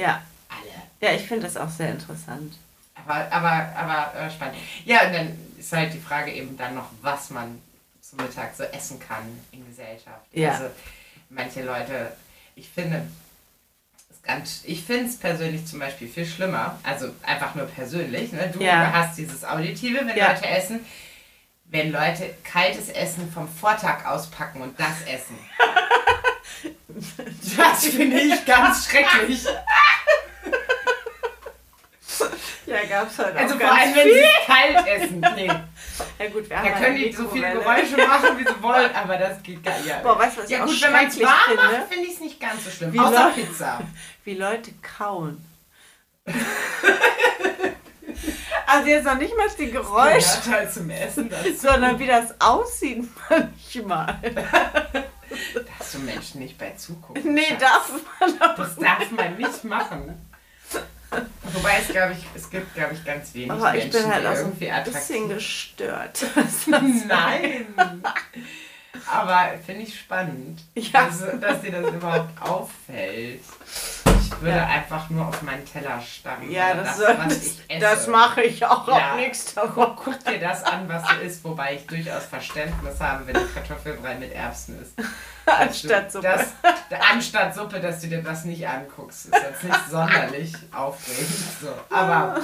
[0.00, 0.22] Ja.
[0.48, 0.82] Alle.
[1.00, 2.54] Ja, ich finde das auch sehr interessant.
[2.94, 4.56] Aber, aber, aber äh, spannend.
[4.84, 7.60] Ja, und dann ist halt die Frage eben dann noch, was man
[8.00, 10.26] zum Mittag so essen kann in Gesellschaft.
[10.32, 10.52] Ja.
[10.52, 10.66] Also
[11.28, 12.12] manche Leute,
[12.56, 13.06] ich finde,
[14.22, 18.50] ganz, ich finde es persönlich zum Beispiel viel schlimmer, also einfach nur persönlich, ne?
[18.52, 18.92] du ja.
[18.92, 20.32] hast dieses Auditive, wenn ja.
[20.32, 20.80] Leute essen,
[21.66, 25.38] wenn Leute kaltes Essen vom Vortag auspacken und das essen.
[27.56, 29.46] Das finde ich ganz schrecklich.
[32.70, 33.60] Ja, gab's halt also auch.
[33.60, 35.26] Also vor allem, wenn sie kalt essen.
[35.36, 35.46] Nee.
[36.18, 39.16] Ja gut, wir haben Da können die so viele Geräusche machen, wie sie wollen, aber
[39.18, 40.02] das geht gar nicht.
[40.02, 41.62] Boah, weißt du, was ja gut, wenn man es warm finde?
[41.62, 42.92] macht, finde ich es nicht ganz so schlimm.
[42.92, 43.80] Wie Außer Leute, Pizza.
[44.24, 45.44] Wie Leute kauen.
[48.66, 50.48] Also jetzt noch nicht mal die Geräusche.
[50.48, 51.52] Halt zum Essen dazu.
[51.56, 54.16] Sondern wie das aussieht manchmal.
[54.22, 57.34] Darfst du Menschen nicht bei zugucken?
[57.34, 57.60] Nee, Schatz.
[57.60, 57.90] darf
[58.20, 60.29] man auch Das darf man nicht machen.
[61.52, 64.26] Wobei es, glaube ich, es gibt, glaube ich, ganz wenig Aber Menschen, ich bin halt
[64.26, 66.26] auch irgendwie so ein bisschen gestört.
[67.06, 67.66] Nein!
[69.10, 71.04] Aber finde ich spannend, ja.
[71.04, 73.40] dass, dass dir das überhaupt auffällt.
[74.20, 74.66] Ich würde ja.
[74.66, 76.50] einfach nur auf meinen Teller starren.
[76.50, 77.80] Ja, das, das, was ich esse.
[77.80, 79.12] das mache ich auch ja.
[79.12, 79.96] auf nächster Woche.
[80.04, 84.16] Guck dir das an, was du isst, wobei ich durchaus Verständnis habe, wenn du Kartoffelbrei
[84.16, 84.94] mit Erbsen isst.
[85.46, 86.28] Anstatt Suppe.
[86.28, 86.48] Das,
[87.10, 89.26] anstatt Suppe, dass du dir das nicht anguckst.
[89.26, 91.28] Ist jetzt nicht sonderlich aufregend.
[91.60, 91.94] So.
[91.94, 92.40] Aber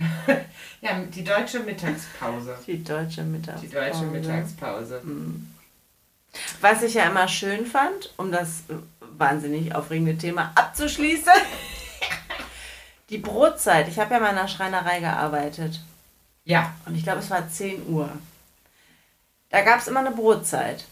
[0.80, 2.56] ja, die deutsche Mittagspause.
[2.66, 3.66] Die deutsche Mittagspause.
[3.66, 5.00] Die deutsche Mittagspause.
[5.02, 5.48] Hm.
[6.60, 8.64] Was ich ja immer schön fand, um das
[9.00, 11.32] wahnsinnig aufregende Thema abzuschließen,
[13.10, 13.88] die Brotzeit.
[13.88, 15.80] Ich habe ja mal in einer Schreinerei gearbeitet.
[16.44, 16.72] Ja.
[16.86, 18.10] Und ich glaube, es war 10 Uhr.
[19.50, 20.84] Da gab es immer eine Brotzeit.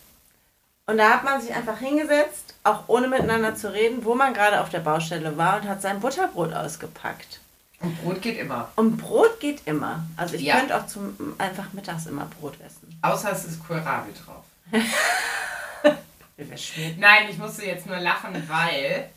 [0.86, 4.60] Und da hat man sich einfach hingesetzt, auch ohne miteinander zu reden, wo man gerade
[4.60, 7.40] auf der Baustelle war und hat sein Butterbrot ausgepackt.
[7.80, 8.72] Und Brot geht immer.
[8.74, 10.04] Und Brot geht immer.
[10.16, 10.56] Also ich ja.
[10.56, 12.98] könnte auch zum einfach mittags immer Brot essen.
[13.02, 14.44] Außer es ist Kohlrabi drauf.
[16.98, 19.10] Nein, ich musste jetzt nur lachen, weil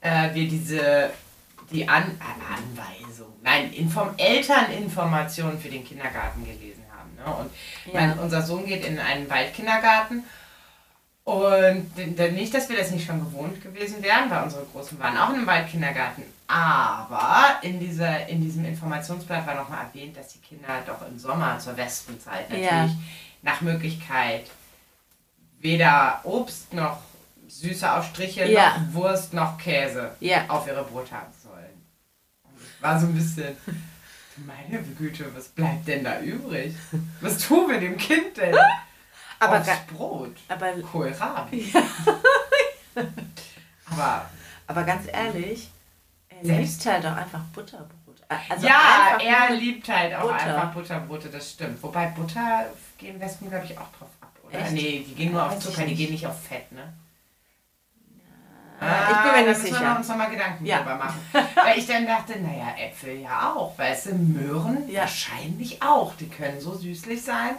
[0.00, 1.10] äh, wir diese
[1.70, 7.14] die An äh, Anweisung, nein, Inform Elterninformationen für den Kindergarten gelesen haben.
[7.16, 7.36] Ne?
[7.36, 7.50] Und
[7.92, 8.00] ja.
[8.00, 10.24] mein, unser Sohn geht in einen Waldkindergarten
[11.24, 11.96] und
[12.34, 15.46] nicht, dass wir das nicht schon gewohnt gewesen wären, weil unsere Großen waren auch im
[15.46, 16.24] Waldkindergarten.
[16.48, 21.58] Aber in, dieser, in diesem Informationsblatt war nochmal erwähnt, dass die Kinder doch im Sommer
[21.60, 22.90] zur Wespenzeit natürlich ja.
[23.42, 24.46] nach Möglichkeit
[25.60, 26.98] weder Obst noch
[27.48, 28.78] süße Aufstriche ja.
[28.78, 30.44] noch Wurst noch Käse ja.
[30.48, 31.84] auf ihre Brot haben sollen.
[32.44, 33.56] Und ich war so ein bisschen,
[34.36, 36.74] meine Güte, was bleibt denn da übrig?
[37.20, 38.54] Was tun wir dem Kind denn?
[39.38, 40.36] aber aufs Brot.
[40.48, 41.72] Aber Kohlrabi.
[42.92, 43.04] Ja.
[43.86, 44.30] aber,
[44.66, 45.70] aber ganz ehrlich,
[46.28, 48.16] er liebt halt auch einfach Butterbrot.
[48.28, 50.34] Also ja, er liebt halt auch Butter.
[50.34, 51.80] einfach Butterbrote, das stimmt.
[51.84, 52.66] Wobei Butter
[52.98, 54.08] gehen Wespen, glaube ich, auch drauf
[54.50, 54.60] oder?
[54.60, 54.72] Echt?
[54.72, 56.92] Nee, die gehen nur auf Zucker, die gehen nicht auf Fett, ne?
[58.80, 60.78] Ah, ich bin mir ja, da müssen wir uns nochmal Gedanken ja.
[60.78, 61.20] drüber machen.
[61.54, 65.02] weil ich dann dachte, naja, Äpfel ja auch, weißt du, Möhren ja.
[65.02, 66.14] wahrscheinlich auch.
[66.14, 67.56] Die können so süßlich sein.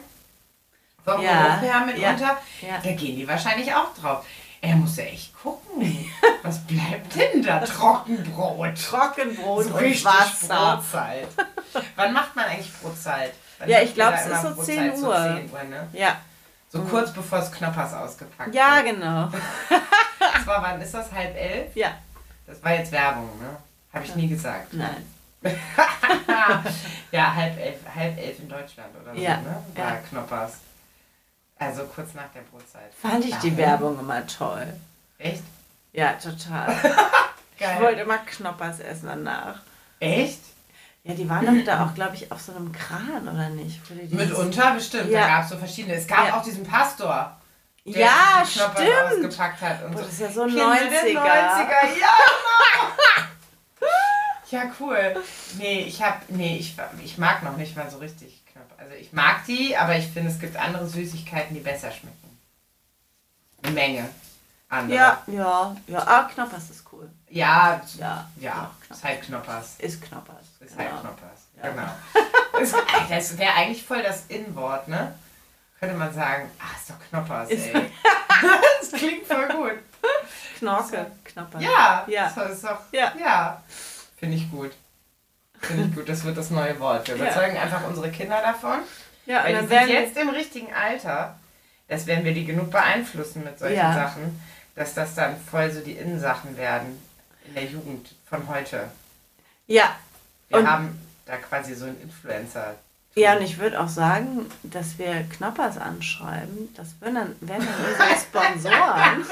[1.06, 1.60] Vom ja.
[1.60, 2.38] Geruch her mitunter.
[2.62, 2.80] Ja.
[2.84, 4.26] Da gehen die wahrscheinlich auch drauf.
[4.62, 6.12] Er muss ja echt gucken.
[6.44, 7.60] Was bleibt denn da?
[7.60, 8.76] Trockenbrot.
[8.76, 10.76] Trockenbrot so und Wasser.
[10.76, 11.28] Brotzeit.
[11.96, 13.34] Wann macht man eigentlich Brotzeit?
[13.60, 14.98] Wann ja, ich glaube, es ist so 10 Uhr.
[14.98, 15.88] So 10 Uhr ne?
[15.94, 16.18] Ja.
[16.72, 16.90] So mhm.
[16.90, 18.86] kurz bevor es Knoppers ausgepackt ja, wird.
[18.86, 19.32] Ja, genau.
[20.20, 21.12] das war, wann ist das?
[21.12, 21.76] Halb elf?
[21.76, 21.98] Ja.
[22.48, 23.58] Das war jetzt Werbung, ne?
[23.94, 24.74] Habe ich nie gesagt.
[24.74, 25.06] Nein.
[27.12, 29.38] ja, halb elf, halb elf in Deutschland oder so, ja.
[29.38, 29.64] ne?
[29.76, 29.98] War ja.
[29.98, 30.54] Knoppers.
[31.58, 32.94] Also kurz nach der Brotzeit.
[33.00, 33.50] Fand ich Warum?
[33.50, 34.74] die Werbung immer toll.
[35.18, 35.44] Echt?
[35.92, 36.74] Ja, total.
[37.58, 39.60] ich wollte immer Knoppers essen danach.
[40.00, 40.40] Echt?
[41.04, 43.82] Ja, die waren doch da auch, glaube ich, auf so einem Kran, oder nicht?
[44.12, 45.10] Mitunter bestimmt.
[45.10, 45.22] Ja.
[45.22, 45.96] Da gab es so verschiedene.
[45.96, 46.38] Es gab ja.
[46.38, 47.38] auch diesen Pastor.
[47.86, 48.78] Der ja, stimmt.
[48.78, 49.84] ausgepackt hat.
[49.84, 50.60] Und oh, das ist ja so ein 90er.
[50.60, 51.14] 90er.
[51.14, 52.08] Ja, genau.
[54.52, 55.16] ja, cool.
[55.58, 58.42] Nee, ich hab, nee, ich, ich mag noch nicht mal so richtig
[58.82, 62.40] also ich mag die, aber ich finde, es gibt andere Süßigkeiten, die besser schmecken.
[63.62, 64.10] Eine Menge.
[64.70, 64.98] Andere.
[64.98, 66.00] Ja, ja, ja.
[66.00, 66.81] Ah, Knoppers ist
[67.32, 68.72] Ja, ja, ja.
[68.90, 69.76] Ist halt Knoppers.
[69.80, 70.46] Ist Knoppers.
[70.60, 71.02] Ist halt genau.
[71.02, 71.48] Knoppers.
[71.56, 71.70] Ja.
[71.70, 72.78] Genau.
[73.10, 75.16] das wäre eigentlich voll das In-Wort, ne?
[75.80, 77.74] Könnte man sagen, ah, ist doch Knoppers, ey.
[78.82, 79.80] das klingt voll gut.
[80.60, 81.64] Knorke, Knoppers.
[81.64, 82.32] Ja, ja.
[82.36, 83.14] Das ist doch, ja.
[83.18, 83.64] ja.
[84.18, 84.72] Finde ich gut.
[85.62, 87.08] Finde ich gut, das wird das neue Wort.
[87.08, 87.62] Wir überzeugen ja.
[87.62, 88.80] einfach unsere Kinder davon.
[89.26, 91.40] Ja, weil die sind jetzt im richtigen Alter,
[91.88, 93.78] das werden wir die genug beeinflussen mit solchen.
[93.78, 94.42] Sachen,
[94.76, 97.00] dass das dann voll so die Innensachen werden
[97.52, 98.90] in der Jugend von heute.
[99.68, 99.96] Ja.
[100.48, 102.76] Wir und haben da quasi so einen Influencer.
[103.16, 106.74] Ja, und ich würde auch sagen, dass wir Knappers anschreiben.
[106.76, 108.18] Das wären dann, wären dann unsere
[108.64, 109.26] Sponsoren.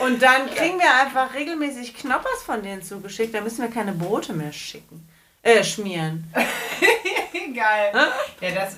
[0.00, 3.34] Und dann kriegen wir einfach regelmäßig Knoppers von denen zugeschickt.
[3.34, 5.06] Da müssen wir keine Brote mehr schicken.
[5.42, 6.32] Äh, schmieren.
[7.54, 7.92] Geil.
[8.40, 8.76] Ja, das,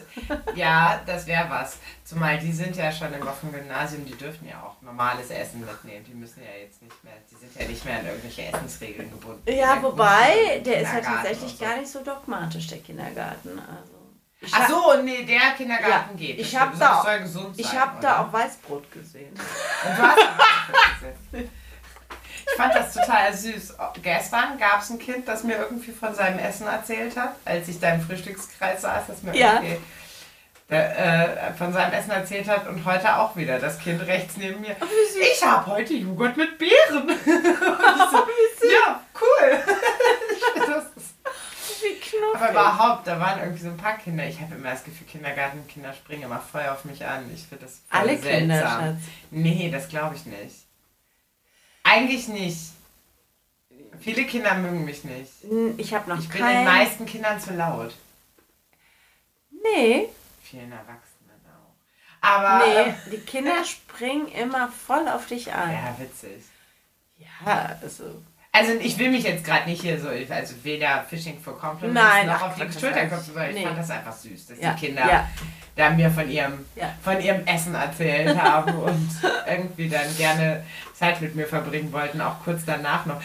[0.54, 1.78] ja, das wäre was.
[2.04, 6.04] Zumal die sind ja schon im Gymnasium, die dürfen ja auch normales Essen mitnehmen.
[6.04, 9.42] Die müssen ja jetzt nicht mehr, die sind ja nicht mehr an irgendwelche Essensregeln gebunden.
[9.46, 11.64] Ja, wobei, der ist ja tatsächlich so.
[11.64, 13.58] gar nicht so dogmatisch, der Kindergarten.
[13.58, 14.02] Also.
[14.40, 16.38] Ich Ach so, nee, der Kindergarten ja, geht.
[16.40, 17.08] Ich habe da, auch,
[17.56, 19.30] ich hab da auch Weißbrot gesehen.
[19.30, 20.18] Und du hast
[21.30, 21.50] gesehen.
[22.52, 23.74] Ich fand das total süß.
[24.02, 27.80] Gestern gab es ein Kind, das mir irgendwie von seinem Essen erzählt hat, als ich
[27.80, 29.54] da im Frühstückskreis saß, das mir ja.
[29.54, 29.78] irgendwie
[30.72, 34.60] der, äh, von seinem Essen erzählt hat und heute auch wieder das Kind rechts neben
[34.60, 34.74] mir.
[34.80, 34.86] Oh,
[35.20, 37.08] ich habe heute Joghurt mit Beeren.
[37.24, 39.58] so, ja, cool.
[40.66, 41.14] das ist.
[42.34, 44.24] Aber überhaupt, da waren irgendwie so ein paar Kinder.
[44.26, 47.30] Ich habe immer das Gefühl, Kindergartenkinder springen immer voll auf mich an.
[47.34, 48.38] Ich finde das voll Alle seltsam.
[48.38, 48.98] Kinder, Schatz.
[49.30, 50.71] Nee, das glaube ich nicht.
[51.92, 52.58] Eigentlich nicht.
[54.00, 55.30] Viele Kinder mögen mich nicht.
[55.76, 57.94] Ich habe noch Ich bin den meisten Kindern zu laut.
[59.50, 60.08] Nee.
[60.42, 62.26] Vielen Erwachsenen auch.
[62.26, 62.66] Aber.
[62.66, 65.70] Nee, äh, die Kinder springen immer voll auf dich an.
[65.70, 66.42] Ja, witzig.
[67.18, 68.22] Ja, also.
[68.54, 72.26] Also ich will mich jetzt gerade nicht hier so, also weder Fishing for Compliments Nein,
[72.26, 73.60] noch auf die Schulter klopfen, sondern nee.
[73.60, 74.74] ich fand das einfach süß, dass ja.
[74.74, 75.28] die Kinder ja.
[75.74, 76.94] da mir von ihrem, ja.
[77.02, 79.10] von ihrem Essen erzählt haben und
[79.46, 83.22] irgendwie dann gerne Zeit mit mir verbringen wollten, auch kurz danach noch.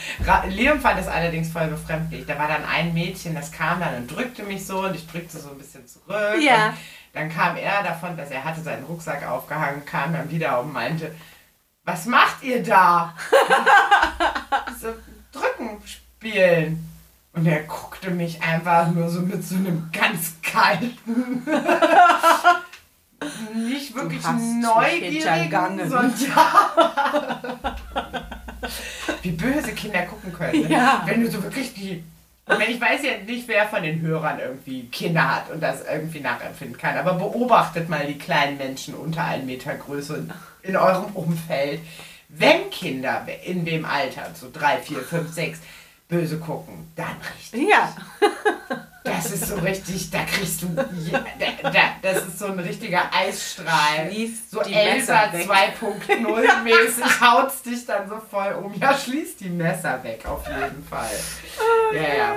[0.47, 2.25] Leon fand es allerdings voll befremdlich.
[2.25, 5.39] Da war dann ein Mädchen, das kam dann und drückte mich so und ich drückte
[5.39, 6.39] so ein bisschen zurück.
[6.39, 6.73] Ja.
[7.11, 11.13] dann kam er davon, dass er hatte seinen Rucksack aufgehangen, kam dann wieder und meinte,
[11.83, 13.13] was macht ihr da?
[14.81, 14.93] so,
[15.31, 16.87] Drücken spielen.
[17.33, 21.45] Und er guckte mich einfach nur so mit so einem ganz kalten,
[23.53, 27.03] nicht wirklich neugierigen, sondern ja.
[29.21, 30.63] Wie böse Kinder gucken können.
[30.63, 30.71] Ne?
[30.71, 31.03] Ja.
[31.05, 32.03] Wenn du so wirklich die.
[32.45, 35.83] Und wenn ich weiß ja nicht, wer von den Hörern irgendwie Kinder hat und das
[35.85, 40.27] irgendwie nachempfinden kann, aber beobachtet mal die kleinen Menschen unter 1 Meter Größe
[40.63, 41.81] in eurem Umfeld
[42.29, 45.59] wenn Kinder in dem Alter, so drei, vier, fünf, sechs,
[46.07, 47.69] böse gucken, dann richtig.
[47.69, 47.93] Ja.
[49.03, 50.85] Das ist so richtig, da kriegst du, da,
[51.63, 54.09] da, das ist so ein richtiger Eisstrahl.
[54.11, 58.73] Schließt so Elsa 2.0 mäßig haut's dich dann so voll um.
[58.73, 61.09] Ja, schließ die Messer weg, auf jeden Fall.
[61.57, 62.35] Oh, ja, ja.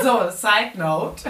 [0.02, 1.28] so, Side Note.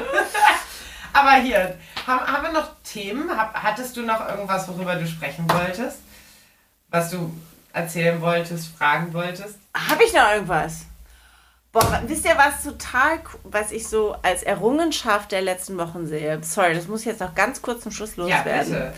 [1.14, 3.30] Aber hier, haben, haben wir noch Themen?
[3.34, 6.00] Hattest du noch irgendwas, worüber du sprechen wolltest?
[6.94, 7.28] Was du
[7.72, 9.58] erzählen wolltest, fragen wolltest?
[9.74, 10.82] Habe ich noch irgendwas?
[11.72, 16.38] Boah, wisst ihr, was total, was ich so als Errungenschaft der letzten Wochen sehe?
[16.44, 18.72] Sorry, das muss jetzt noch ganz kurz zum Schluss loswerden.
[18.72, 18.94] Ja, bitte.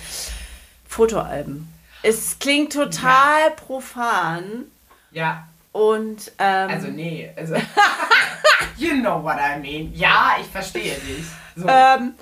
[0.86, 1.72] Fotoalben.
[2.02, 3.50] Es klingt total ja.
[3.56, 4.64] profan.
[5.12, 5.48] Ja.
[5.72, 7.30] Und, ähm, Also, nee.
[7.34, 7.54] Also,
[8.76, 9.90] you know what I mean.
[9.94, 11.24] Ja, ich verstehe dich.
[11.56, 11.66] So.
[11.66, 12.12] Ähm,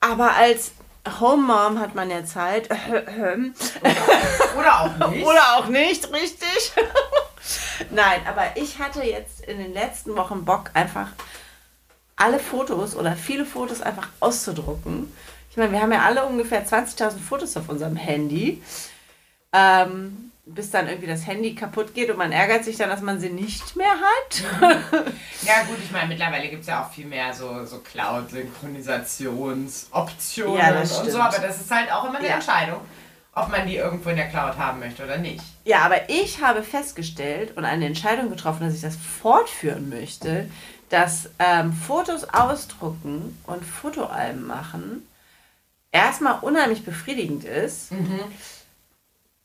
[0.00, 0.72] aber als
[1.20, 2.68] Home Mom hat man ja Zeit.
[4.58, 5.26] Oder auch nicht.
[5.26, 6.72] Oder auch nicht, richtig.
[7.90, 11.08] Nein, aber ich hatte jetzt in den letzten Wochen Bock, einfach
[12.16, 15.12] alle Fotos oder viele Fotos einfach auszudrucken.
[15.50, 18.62] Ich meine, wir haben ja alle ungefähr 20.000 Fotos auf unserem Handy.
[19.52, 23.20] Ähm, bis dann irgendwie das Handy kaputt geht und man ärgert sich dann, dass man
[23.20, 24.42] sie nicht mehr hat.
[25.42, 30.80] ja gut, ich meine, mittlerweile gibt es ja auch viel mehr so, so Cloud-Synchronisationsoptionen ja,
[30.80, 32.34] und so, aber das ist halt auch immer eine ja.
[32.34, 32.80] Entscheidung,
[33.34, 35.44] ob man die irgendwo in der Cloud haben möchte oder nicht.
[35.64, 40.48] Ja, aber ich habe festgestellt und eine Entscheidung getroffen, dass ich das fortführen möchte,
[40.88, 45.06] dass ähm, Fotos ausdrucken und Fotoalben machen
[45.92, 47.92] erstmal unheimlich befriedigend ist.
[47.92, 48.20] Mhm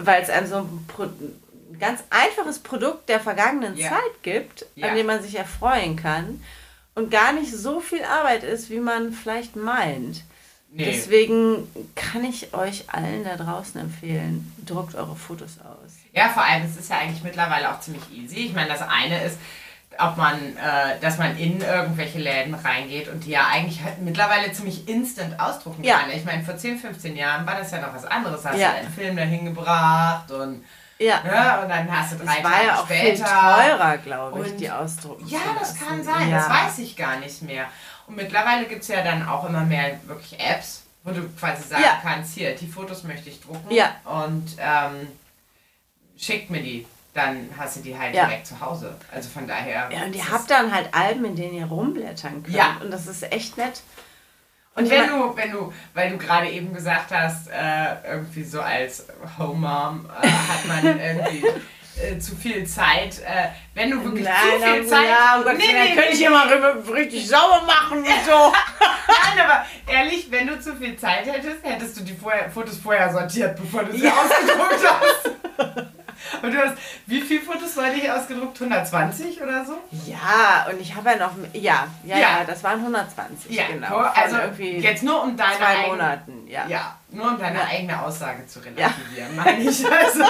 [0.05, 1.07] weil es einem so ein, Pro
[1.79, 3.89] ganz einfaches Produkt der vergangenen yeah.
[3.89, 4.89] Zeit gibt, yeah.
[4.89, 6.41] an dem man sich erfreuen kann
[6.95, 10.23] und gar nicht so viel Arbeit ist, wie man vielleicht meint.
[10.71, 10.85] Nee.
[10.85, 15.91] Deswegen kann ich euch allen da draußen empfehlen, druckt eure Fotos aus.
[16.13, 18.37] Ja, vor allem, es ist ja eigentlich mittlerweile auch ziemlich easy.
[18.37, 19.37] Ich meine, das eine ist,
[19.99, 24.51] ob man, äh, dass man in irgendwelche Läden reingeht und die ja eigentlich halt mittlerweile
[24.51, 25.99] ziemlich instant ausdrucken ja.
[25.99, 26.11] kann.
[26.11, 28.45] Ich meine, vor 10, 15 Jahren war das ja noch was anderes.
[28.45, 28.71] Hast ja.
[28.71, 30.63] du einen Film dahin gebracht und
[30.99, 31.21] ja.
[31.25, 31.61] ja.
[31.61, 33.25] Und dann hast du drei das war Tage ja auch später.
[33.25, 35.27] Viel teurer, glaube ich, und die Ausdrucken.
[35.27, 36.29] Ja, das kann sein.
[36.29, 36.37] Ja.
[36.37, 37.65] Das weiß ich gar nicht mehr.
[38.07, 41.83] Und mittlerweile gibt es ja dann auch immer mehr wirklich Apps, wo du quasi sagen
[42.01, 43.71] kannst, hier, die Fotos möchte ich drucken.
[43.73, 43.95] Ja.
[44.05, 45.07] Und ähm,
[46.17, 48.25] schickt mir die dann hast du die halt ja.
[48.25, 48.95] direkt zu Hause.
[49.11, 49.89] Also von daher.
[49.91, 52.55] Ja, und ihr habt dann halt Alben, in denen ihr rumblättern könnt.
[52.55, 52.77] Ja.
[52.81, 53.81] Und das ist echt nett.
[54.75, 58.59] Und, und wenn du, wenn du, weil du gerade eben gesagt hast, äh, irgendwie so
[58.59, 59.05] als
[59.37, 61.45] Home Mom äh, hat man irgendwie
[62.01, 63.19] äh, zu viel Zeit.
[63.19, 66.19] Äh, wenn du wirklich Nein, zu viel Zeit ja, oh Gott, nee, nee, könnte ich
[66.19, 66.25] nee.
[66.25, 66.45] immer
[66.91, 68.31] richtig sauber machen und so.
[69.07, 73.11] Nein, aber ehrlich, wenn du zu viel Zeit hättest, hättest du die vorher, Fotos vorher
[73.11, 74.11] sortiert, bevor du sie ja.
[74.11, 75.93] ausgedruckt hast.
[76.41, 78.61] Und du hast, wie viele Fotos war ich ausgedruckt?
[78.61, 79.77] 120 oder so?
[80.05, 83.97] Ja, und ich habe ja noch, ja, ja, ja, ja, das waren 120, ja, genau.
[83.97, 86.67] Also irgendwie jetzt nur um deine zwei Monaten, ja.
[86.67, 87.65] Ja, nur um deine ja.
[87.65, 89.83] eigene Aussage zu relativieren, meine ich.
[89.93, 90.23] Also.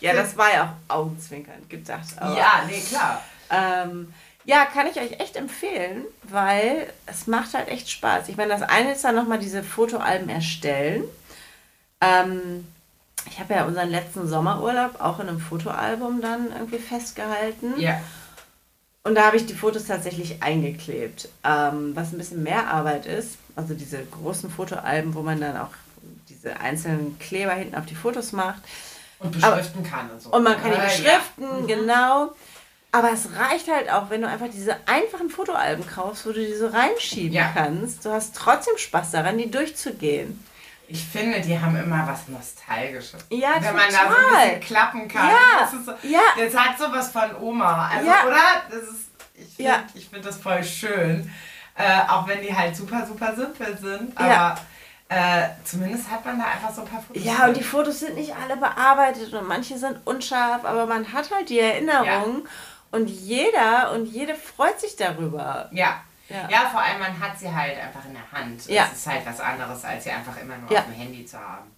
[0.00, 2.06] ja, das war ja auch augenzwinkernd gedacht.
[2.20, 3.22] Ja, nee, klar.
[3.50, 4.12] Ähm,
[4.44, 8.28] ja, kann ich euch echt empfehlen, weil es macht halt echt Spaß.
[8.28, 11.04] Ich meine, das eine ist dann nochmal diese Fotoalben erstellen.
[12.00, 12.66] Ähm,
[13.26, 17.78] ich habe ja unseren letzten Sommerurlaub auch in einem Fotoalbum dann irgendwie festgehalten.
[17.78, 18.00] Ja.
[19.02, 23.38] Und da habe ich die Fotos tatsächlich eingeklebt, ähm, was ein bisschen mehr Arbeit ist.
[23.56, 25.70] Also diese großen Fotoalben, wo man dann auch
[26.28, 28.62] diese einzelnen Kleber hinten auf die Fotos macht.
[29.18, 30.30] Und beschriften Aber, kann und so.
[30.30, 31.52] Und man kann die beschriften, ja.
[31.52, 31.66] Mhm.
[31.66, 32.32] genau.
[32.92, 36.54] Aber es reicht halt auch, wenn du einfach diese einfachen Fotoalben kaufst, wo du die
[36.54, 37.52] so reinschieben ja.
[37.54, 38.04] kannst.
[38.04, 40.44] Du hast trotzdem Spaß daran, die durchzugehen.
[40.92, 43.24] Ich finde, die haben immer was Nostalgisches.
[43.30, 43.74] Ja, Wenn total.
[43.74, 45.28] man da so ein bisschen klappen kann.
[45.28, 46.20] Ja, das, ist so, ja.
[46.36, 47.88] das hat sowas von Oma.
[47.88, 48.26] Also, ja.
[48.26, 48.62] oder?
[48.68, 49.84] Das ist, ich finde ja.
[50.10, 51.32] find das voll schön.
[51.76, 54.18] Äh, auch wenn die halt super, super simpel sind.
[54.18, 54.54] Aber ja.
[55.08, 57.24] äh, zumindest hat man da einfach so ein paar Fotos.
[57.24, 61.30] Ja, und die Fotos sind nicht alle bearbeitet und manche sind unscharf, aber man hat
[61.30, 62.48] halt die Erinnerung.
[62.90, 65.68] Und jeder und jede freut sich darüber.
[65.70, 66.02] Ja.
[66.30, 66.48] Ja.
[66.48, 68.66] ja, vor allem man hat sie halt einfach in der Hand.
[68.66, 68.86] Ja.
[68.86, 70.80] Das ist halt was anderes, als sie einfach immer nur ja.
[70.80, 71.70] auf dem Handy zu haben.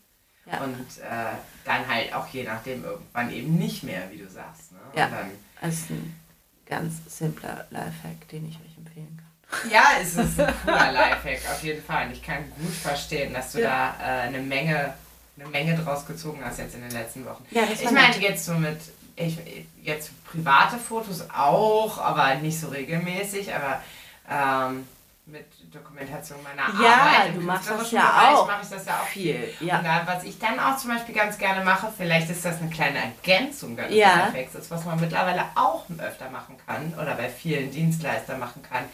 [0.45, 0.59] Ja.
[0.61, 4.73] Und äh, dann halt auch je nachdem irgendwann eben nicht mehr, wie du sagst.
[4.73, 4.79] Ne?
[4.95, 5.31] Ja, dann,
[5.61, 6.21] das ist ein
[6.67, 9.71] ganz simpler Lifehack, den ich euch empfehlen kann.
[9.71, 12.07] Ja, es ist ein cooler Lifehack, auf jeden Fall.
[12.07, 13.95] Und ich kann gut verstehen, dass du ja.
[13.99, 14.95] da äh, eine Menge
[15.39, 17.45] eine Menge draus gezogen hast jetzt in den letzten Wochen.
[17.51, 18.79] Ja, ich meine jetzt so mit
[19.17, 19.39] ich,
[19.83, 23.83] jetzt private Fotos auch, aber nicht so regelmäßig, aber
[24.31, 24.87] ähm,
[25.27, 27.29] mit Dokumentation meiner ja, Arbeit.
[27.29, 28.47] Ja, du machst das ja auch.
[28.47, 29.55] mache ich das ja auch viel.
[29.61, 29.79] Ja.
[29.79, 32.71] Und da, was ich dann auch zum Beispiel ganz gerne mache, vielleicht ist das eine
[32.71, 34.29] kleine Ergänzung deines ja.
[34.29, 38.85] Effekts, was man mittlerweile auch öfter machen kann oder bei vielen Dienstleistern machen kann,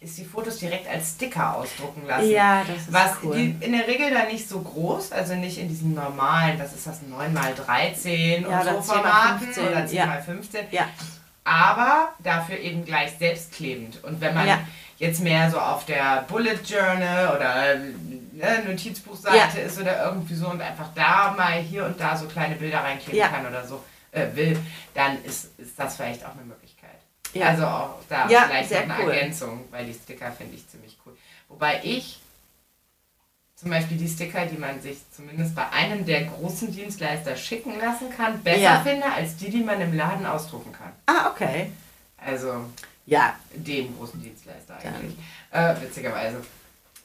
[0.00, 2.30] ist die Fotos direkt als Sticker ausdrucken lassen.
[2.30, 3.36] Ja, das ist was cool.
[3.36, 6.86] Die, in der Regel dann nicht so groß, also nicht in diesen normalen, was ist
[6.86, 9.68] das, 9x13 ja, und so Formaten 15.
[9.68, 10.64] oder 10x15.
[10.70, 10.88] Ja.
[11.44, 14.04] Aber dafür eben gleich selbstklebend.
[14.04, 14.60] Und wenn man ja
[14.98, 19.64] jetzt mehr so auf der Bullet Journal oder ne, Notizbuchseite ja.
[19.64, 23.18] ist oder irgendwie so und einfach da mal hier und da so kleine Bilder reinkleben
[23.18, 23.28] ja.
[23.28, 23.82] kann oder so
[24.12, 24.58] äh, will,
[24.94, 26.90] dann ist, ist das vielleicht auch eine Möglichkeit.
[27.40, 29.12] Also auch da vielleicht noch eine cool.
[29.12, 31.16] Ergänzung, weil die Sticker finde ich ziemlich cool.
[31.48, 32.20] Wobei ich
[33.60, 38.08] zum Beispiel die Sticker, die man sich zumindest bei einem der großen Dienstleister schicken lassen
[38.16, 38.80] kann, besser ja.
[38.80, 40.92] finde als die, die man im Laden ausdrucken kann.
[41.04, 41.70] Ah, okay.
[42.16, 42.64] Also
[43.04, 43.34] ja.
[43.54, 45.14] dem großen Dienstleister eigentlich.
[45.50, 46.42] Äh, witzigerweise.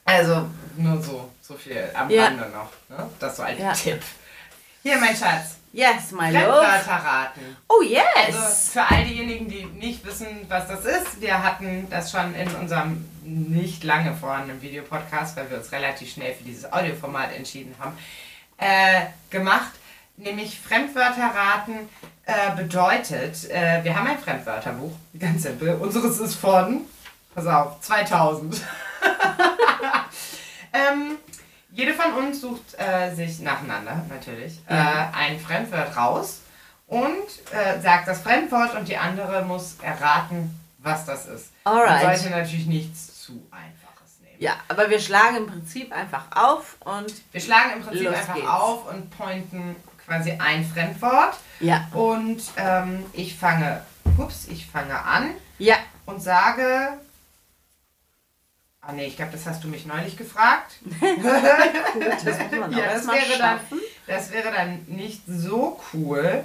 [0.06, 0.46] Also
[0.76, 2.24] nur so, so viel am ja.
[2.24, 2.70] Rande noch.
[2.88, 3.10] Ne?
[3.18, 3.72] Das so als ja.
[3.72, 4.00] Tipp.
[4.82, 5.55] Hier, mein Schatz.
[5.72, 7.56] Yes, my Fremdwörter raten.
[7.68, 8.04] Oh, yes.
[8.26, 8.38] Also
[8.72, 13.04] für all diejenigen, die nicht wissen, was das ist, wir hatten das schon in unserem
[13.24, 17.96] nicht lange vorhandenen Videopodcast, weil wir uns relativ schnell für dieses Audioformat entschieden haben,
[18.58, 19.72] äh, gemacht.
[20.16, 21.90] Nämlich Fremdwörter raten
[22.24, 25.74] äh, bedeutet, äh, wir haben ein Fremdwörterbuch, ganz simpel.
[25.74, 26.86] Unseres ist von,
[27.34, 28.62] pass auf, 2000.
[30.72, 31.18] ähm,
[31.76, 36.40] jede von uns sucht äh, sich nacheinander natürlich äh, ein Fremdwort raus
[36.86, 41.52] und äh, sagt das Fremdwort und die andere muss erraten, was das ist.
[41.64, 42.02] Alright.
[42.02, 44.36] Man sollte natürlich nichts zu einfaches nehmen.
[44.38, 47.12] Ja, aber wir schlagen im Prinzip einfach auf und.
[47.32, 48.48] Wir schlagen im Prinzip einfach geht's.
[48.48, 51.36] auf und pointen quasi ein Fremdwort.
[51.60, 51.86] Ja.
[51.92, 53.82] Und ähm, ich fange,
[54.16, 55.32] ups, ich fange an.
[55.58, 55.76] Ja.
[56.06, 56.98] Und sage
[58.88, 60.76] Ah nee, ich glaube, das hast du mich neulich gefragt.
[61.00, 61.24] Gut,
[62.24, 63.60] das muss man ja, das wäre, dann,
[64.06, 66.44] das wäre dann nicht so cool.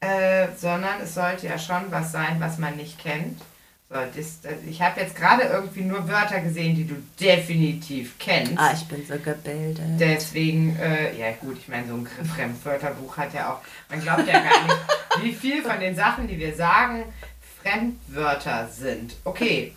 [0.00, 3.40] Äh, sondern es sollte ja schon was sein, was man nicht kennt.
[3.88, 8.56] So, das, das, ich habe jetzt gerade irgendwie nur Wörter gesehen, die du definitiv kennst.
[8.56, 10.00] Ah, ich bin so gebildet.
[10.00, 14.40] Deswegen, äh, ja gut, ich meine, so ein Fremdwörterbuch hat ja auch, man glaubt ja
[14.40, 14.78] gar nicht,
[15.22, 17.04] wie viel von den Sachen, die wir sagen,
[17.62, 19.14] Fremdwörter sind.
[19.24, 19.74] Okay,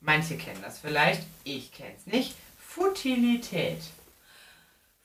[0.00, 2.34] Manche kennen das vielleicht, ich kenne es nicht.
[2.58, 3.80] Futilität.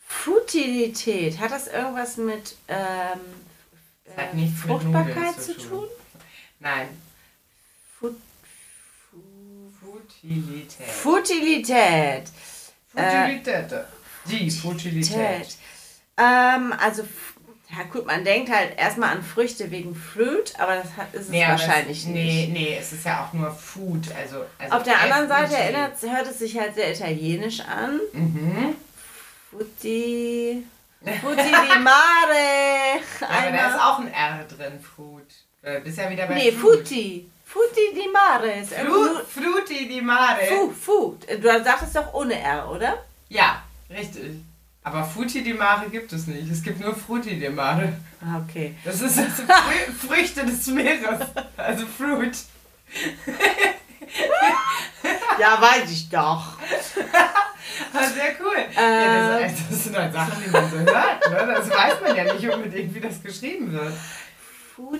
[0.05, 3.19] Futilität, hat das irgendwas mit ähm,
[4.05, 5.69] das hat nichts Fruchtbarkeit zu, tun?
[5.69, 5.87] tun?
[6.59, 6.87] Nein.
[7.99, 8.15] Fut
[9.81, 10.87] Futilität.
[10.87, 12.29] Futilität.
[12.89, 13.71] Futilität.
[13.71, 13.83] Äh,
[14.27, 15.57] Die Futilität.
[16.17, 17.03] Ähm, also
[17.75, 21.29] ja gut, man denkt halt erstmal an Früchte wegen Fruit, aber das hat, ist es
[21.29, 22.49] nee, wahrscheinlich es, nicht.
[22.49, 24.13] Nee, nee, es ist ja auch nur Food.
[24.15, 27.99] Also, also Auf der anderen Seite erinnert, hört es sich halt sehr italienisch an.
[28.11, 28.75] Mhm.
[29.49, 30.63] Futti.
[31.21, 32.99] Futti di mare.
[33.19, 35.27] Ja, aber da ist auch ein R drin, Food.
[35.61, 36.79] Du bist ja wieder bei Nee, Food.
[36.79, 37.29] Futti.
[37.45, 38.63] Futti di mare.
[38.65, 40.45] Fru Frutti di mare.
[40.45, 41.27] Fu, Food.
[41.29, 43.03] Du sagtest doch ohne R, oder?
[43.29, 44.43] Ja, richtig.
[44.83, 46.51] Aber Frutti di Mare gibt es nicht.
[46.51, 47.93] Es gibt nur Frutti di Mare.
[48.21, 48.75] Ah, okay.
[48.83, 51.21] Das ist also Frü Früchte des Meeres.
[51.55, 52.37] Also Fruit.
[55.39, 56.57] ja, weiß ich doch.
[57.91, 58.55] Ah, sehr cool.
[58.55, 61.29] Ähm, ja, das, das, sind halt Sachen, die man so hört.
[61.29, 61.53] Ne?
[61.55, 63.93] Das weiß man ja nicht unbedingt, wie das geschrieben wird.
[64.75, 64.99] Fut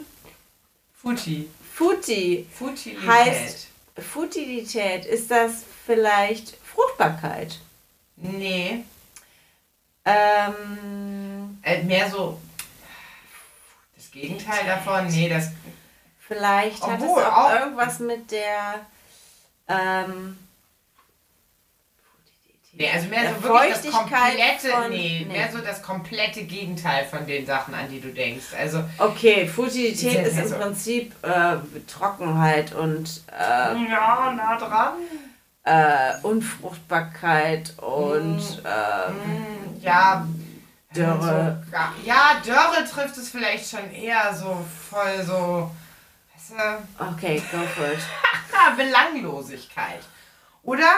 [1.00, 1.50] Futi.
[1.74, 2.48] Futi.
[2.58, 3.08] Futilität.
[3.08, 3.68] Heißt
[3.98, 5.06] Futilität.
[5.06, 7.60] Ist das vielleicht Fruchtbarkeit?
[8.16, 8.86] Nee.
[10.06, 12.39] Ähm, äh, mehr so
[13.95, 15.08] das Gegenteil davon.
[15.08, 15.51] Nee, das.
[16.20, 18.86] Vielleicht hat es auch, auch, irgendwas mit der.
[19.68, 20.38] Ähm,
[22.76, 27.06] Nee, also mehr so wirklich das komplette, von, nee, nee, mehr so das komplette Gegenteil
[27.06, 28.47] von den Sachen, an die du denkst.
[28.58, 34.93] Also okay, Futilität ist im so Prinzip äh, Trockenheit und äh, ja, nah dran.
[35.66, 40.28] Äh, Unfruchtbarkeit und mm, ja,
[40.93, 41.64] Dürre.
[41.72, 45.72] So, ja, Dürre trifft es vielleicht schon eher so voll so.
[46.36, 47.05] Weißt du?
[47.11, 47.99] Okay, go for it.
[48.78, 50.01] Belanglosigkeit.
[50.64, 50.91] Oder?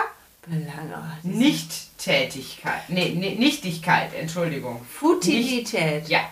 [0.48, 2.90] Belang Nicht-Tätigkeit.
[2.90, 4.86] Nee, nee, Nichtigkeit, Entschuldigung.
[4.86, 6.02] Futilität.
[6.04, 6.30] Nicht, ja.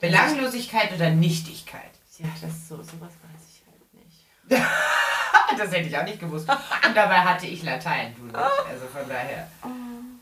[0.00, 1.90] Belanglosigkeit oder Nichtigkeit.
[2.18, 4.62] Ja, das ist so, sowas weiß ich halt nicht.
[5.58, 6.48] das hätte ich auch nicht gewusst.
[6.48, 8.36] Und dabei hatte ich Latein, du nicht.
[8.36, 9.68] Also von daher oh,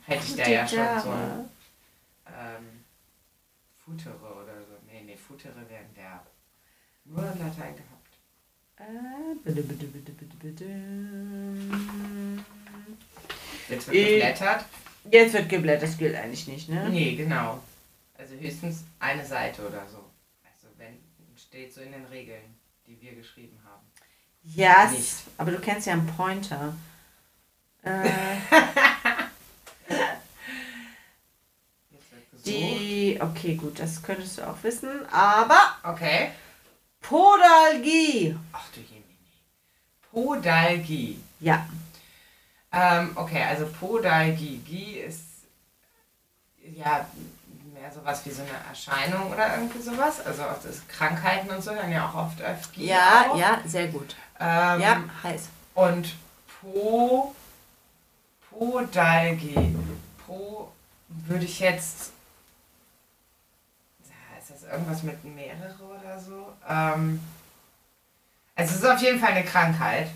[0.06, 1.50] hätte ich da ja schon so ein
[2.26, 2.84] ähm,
[3.76, 4.74] Futere oder so.
[4.86, 6.26] Nee, nee, Futere wären Verb.
[7.04, 7.92] Nur Latein gehabt.
[8.78, 10.64] Äh, bitte, bitte, bitte, bitte, bitte.
[13.68, 14.64] Jetzt wird geblättert.
[15.10, 16.88] Jetzt wird geblättert, das gilt eigentlich nicht, ne?
[16.88, 17.60] Nee, genau.
[18.16, 19.98] Also höchstens eine Seite oder so.
[20.44, 20.98] Also wenn
[21.36, 22.56] steht so in den Regeln,
[22.86, 23.58] die wir geschrieben
[24.44, 26.74] yes, aber du kennst ja einen Pointer.
[27.82, 28.10] Äh,
[32.46, 35.58] die, okay, gut, das könntest du auch wissen, aber.
[35.82, 36.32] Okay.
[37.00, 38.38] Podalgie.
[38.52, 39.02] Ach du Jemini.
[40.10, 41.20] Podalgie.
[41.40, 41.66] Ja.
[42.72, 44.58] Ähm, okay, also Podalgie.
[44.58, 45.24] Gie ist
[46.74, 47.06] ja
[47.74, 50.24] mehr sowas wie so eine Erscheinung oder irgendwie sowas.
[50.24, 52.80] Also auch das Krankheiten und so dann ja auch oft öfter.
[52.80, 53.36] Ja, auch.
[53.36, 54.14] ja, sehr gut.
[54.40, 55.48] Ähm, ja, heiß.
[55.74, 56.14] Und
[56.60, 57.34] Po,
[58.50, 59.76] Podalgie.
[60.24, 60.70] Pro
[61.08, 62.12] würde ich jetzt.
[64.38, 66.52] Ist das irgendwas mit mehrere oder so?
[66.68, 67.20] Ähm,
[68.54, 70.08] also es ist auf jeden Fall eine Krankheit.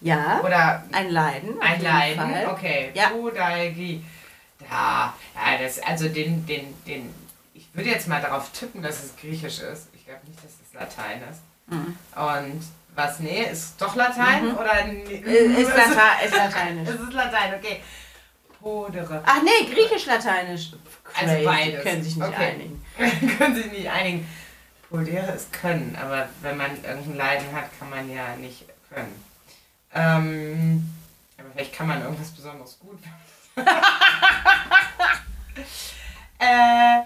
[0.00, 0.40] Ja.
[0.40, 1.60] Oder ein Leiden.
[1.60, 2.46] Ein Leiden, Fall.
[2.48, 2.90] okay.
[2.94, 3.08] Ja.
[3.08, 4.04] Podalgie.
[4.60, 7.14] Ja, ja, das, also den, den, den,
[7.54, 9.88] ich würde jetzt mal darauf tippen, dass es griechisch ist.
[9.94, 11.40] Ich glaube nicht, dass es Latein ist.
[11.66, 11.96] Mhm.
[12.14, 12.62] Und
[12.94, 14.56] was, nee, ist doch Latein mhm.
[14.56, 14.86] oder?
[14.86, 16.88] Ist, Lata ist Lateinisch.
[16.88, 17.82] es ist Latein, okay.
[18.60, 19.22] Podere.
[19.26, 20.72] Ach nee, griechisch-lateinisch.
[21.20, 21.82] Also beides.
[21.82, 22.52] Können sich nicht okay.
[22.52, 22.84] einigen.
[23.38, 24.26] können sich nicht einigen.
[24.88, 29.24] Podere ist können, aber wenn man irgendein Leiden hat, kann man ja nicht können.
[29.92, 30.94] Ähm,
[31.38, 33.00] aber vielleicht kann man irgendwas besonders gut.
[36.38, 37.02] äh,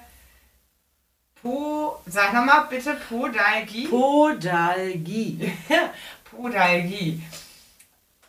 [1.49, 3.89] Po, sag nochmal bitte Podalgie.
[3.89, 5.51] Podalgie.
[6.31, 7.23] Podalgie.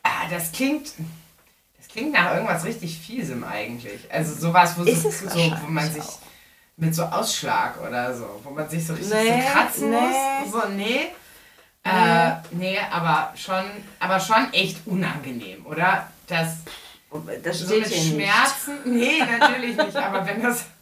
[0.02, 0.94] Ah, das klingt,
[1.76, 4.10] das klingt nach irgendwas richtig Fiesem eigentlich.
[4.10, 6.18] Also sowas, wo, so, so, wo man sich auch.
[6.78, 9.96] mit so Ausschlag oder so, wo man sich so richtig nee, so kratzen nee.
[10.00, 10.52] muss.
[10.52, 11.08] So, nee.
[11.84, 11.90] Nee.
[11.92, 13.64] Äh, nee, aber schon,
[13.98, 16.08] aber schon echt unangenehm, oder?
[16.26, 16.56] Das,
[17.42, 18.82] das so mit Schmerzen.
[18.84, 19.20] Nicht.
[19.20, 19.96] Nee, natürlich nicht.
[19.96, 20.64] Aber wenn das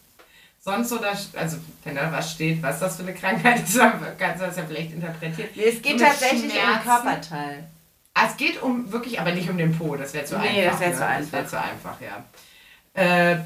[0.61, 4.01] sonst so da, also wenn da was steht, was das für eine Krankheit ist, dann
[4.19, 5.49] kannst du das ja vielleicht interpretieren.
[5.55, 7.69] Nee, es geht so tatsächlich um den Körperteil.
[8.15, 10.81] Ah, es geht um wirklich, aber nicht um den Po, das wäre zu nee, einfach.
[10.81, 10.97] das wäre ne?
[10.97, 11.21] zu einfach.
[11.21, 12.25] Das wäre zu einfach, ja.
[12.95, 13.39] Äh,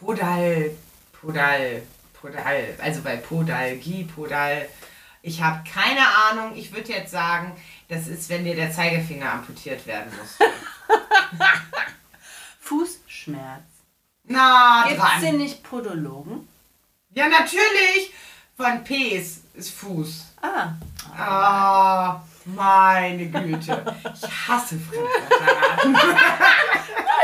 [0.00, 0.70] Podal,
[1.12, 1.82] Podal,
[2.12, 4.68] Podal, also bei Podalgie, Podal,
[5.22, 7.52] ich habe keine Ahnung, ich würde jetzt sagen,
[7.88, 10.38] das ist, wenn dir der Zeigefinger amputiert werden muss.
[12.60, 13.77] Fußschmerz.
[14.28, 16.46] Na, Gibt es denn nicht Podologen?
[17.14, 18.12] Ja, natürlich.
[18.56, 20.26] Von Ps ist Fuß.
[20.42, 20.72] Ah.
[21.16, 23.96] Ah, meine Güte.
[24.14, 25.88] Ich hasse Fremdwörter.
[25.88, 25.98] no,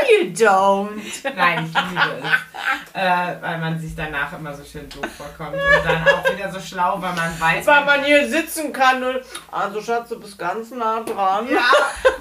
[0.25, 1.35] you don't.
[1.35, 2.93] Nein, ich liebe es.
[2.93, 5.55] Äh, weil man sich danach immer so schön doof vorkommt.
[5.55, 7.67] Und dann auch wieder so schlau, weil man weiß.
[7.67, 9.21] Weil man hier sitzen kann und.
[9.51, 11.47] Also, Schatz, du bist ganz nah dran.
[11.49, 11.69] Ja,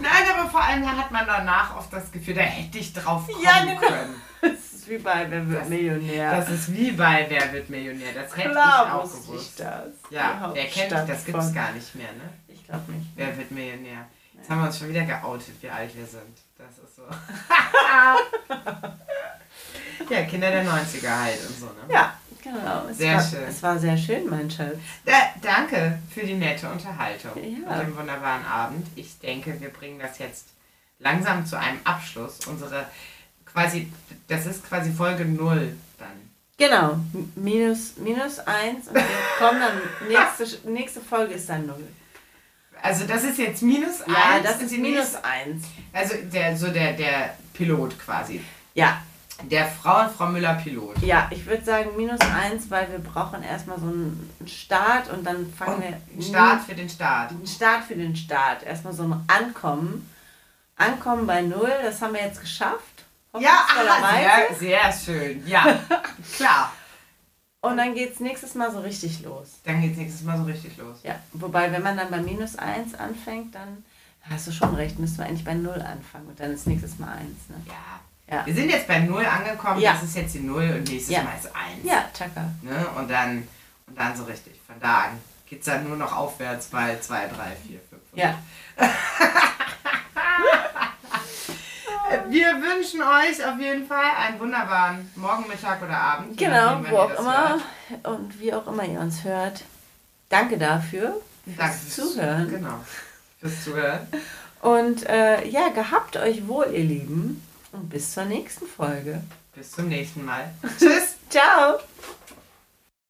[0.00, 3.42] nein, aber vor allem hat man danach oft das Gefühl, da hätte ich drauf kommen
[3.42, 3.80] ja, genau.
[3.80, 4.22] können
[4.84, 6.36] ist wie bei Wer wird Millionär.
[6.36, 8.12] Das ist wie bei Wer wird Millionär.
[8.14, 9.50] Das hätte Klar ich auch gewusst.
[9.50, 9.88] Ich das.
[10.10, 11.06] Ja, wer kennt das?
[11.06, 12.28] Das gibt es gar nicht mehr, ne?
[12.48, 13.06] Ich glaube nicht.
[13.16, 14.06] Wer wird Millionär?
[14.36, 16.36] Jetzt haben wir uns schon wieder geoutet, wie alt wir sind.
[16.58, 17.02] Das ist so.
[20.14, 21.84] ja, Kinder der 90er halt und so, ne?
[21.88, 22.86] Ja, genau.
[22.90, 23.44] Es sehr war, schön.
[23.48, 24.76] Es war sehr schön, mein Schatz.
[25.06, 27.70] Da, danke für die nette Unterhaltung ja.
[27.70, 28.86] und den wunderbaren Abend.
[28.96, 30.48] Ich denke, wir bringen das jetzt
[30.98, 32.40] langsam zu einem Abschluss.
[32.46, 32.84] Unsere
[33.54, 33.90] quasi,
[34.28, 36.08] das ist quasi Folge 0 dann.
[36.58, 36.98] Genau,
[37.36, 39.02] minus, minus 1 und wir
[39.38, 41.76] kommen dann, nächste, nächste Folge ist dann 0.
[42.82, 44.08] Also das ist jetzt minus 1?
[44.08, 45.64] Ja, das ist minus 1.
[45.92, 48.42] Also der, so der, der Pilot quasi.
[48.74, 49.00] Ja.
[49.42, 50.98] Der Frau und Frau Müller Pilot.
[50.98, 55.52] Ja, ich würde sagen minus 1, weil wir brauchen erstmal so einen Start und dann
[55.52, 56.00] fangen und wir...
[56.12, 57.30] Einen Start für den Start.
[57.30, 58.62] Einen Start für den Start.
[58.62, 60.08] Erstmal so ein Ankommen.
[60.76, 62.93] Ankommen bei 0, das haben wir jetzt geschafft.
[63.40, 65.46] Ja, aha, sehr, sehr schön.
[65.46, 65.80] Ja,
[66.36, 66.72] klar.
[67.60, 69.60] Und dann geht es nächstes Mal so richtig los.
[69.64, 70.98] Dann geht es nächstes Mal so richtig los.
[71.02, 73.84] Ja, wobei, wenn man dann bei minus 1 anfängt, dann
[74.28, 77.12] hast du schon recht, müssen wir eigentlich bei 0 anfangen und dann ist nächstes Mal
[77.12, 77.20] 1.
[77.48, 77.56] Ne?
[77.66, 78.36] Ja.
[78.36, 78.46] ja.
[78.46, 79.94] Wir sind jetzt bei 0 angekommen, ja.
[79.94, 81.22] das ist jetzt die 0 und nächstes ja.
[81.22, 81.84] Mal ist 1.
[81.84, 82.50] Ja, tschakka.
[82.62, 82.86] Ne?
[82.96, 83.48] Und, dann,
[83.86, 84.60] und dann so richtig.
[84.66, 88.02] Von da an geht es dann nur noch aufwärts bei 2, 3, 4, 5.
[88.14, 88.38] Ja.
[92.28, 96.36] Wir wünschen euch auf jeden Fall einen wunderbaren Morgen, Mittag oder Abend.
[96.36, 97.48] Genau, wo auch immer
[97.88, 98.06] hört.
[98.06, 99.62] und wie auch immer ihr uns hört.
[100.28, 101.20] Danke dafür.
[101.46, 102.50] Danke fürs Zuhören.
[102.50, 102.78] Genau,
[103.40, 104.06] fürs Zuhören.
[104.60, 107.46] Und äh, ja, gehabt euch wohl, ihr Lieben.
[107.72, 109.22] Und bis zur nächsten Folge.
[109.54, 110.52] Bis zum nächsten Mal.
[110.78, 111.16] Tschüss.
[111.30, 111.78] Ciao.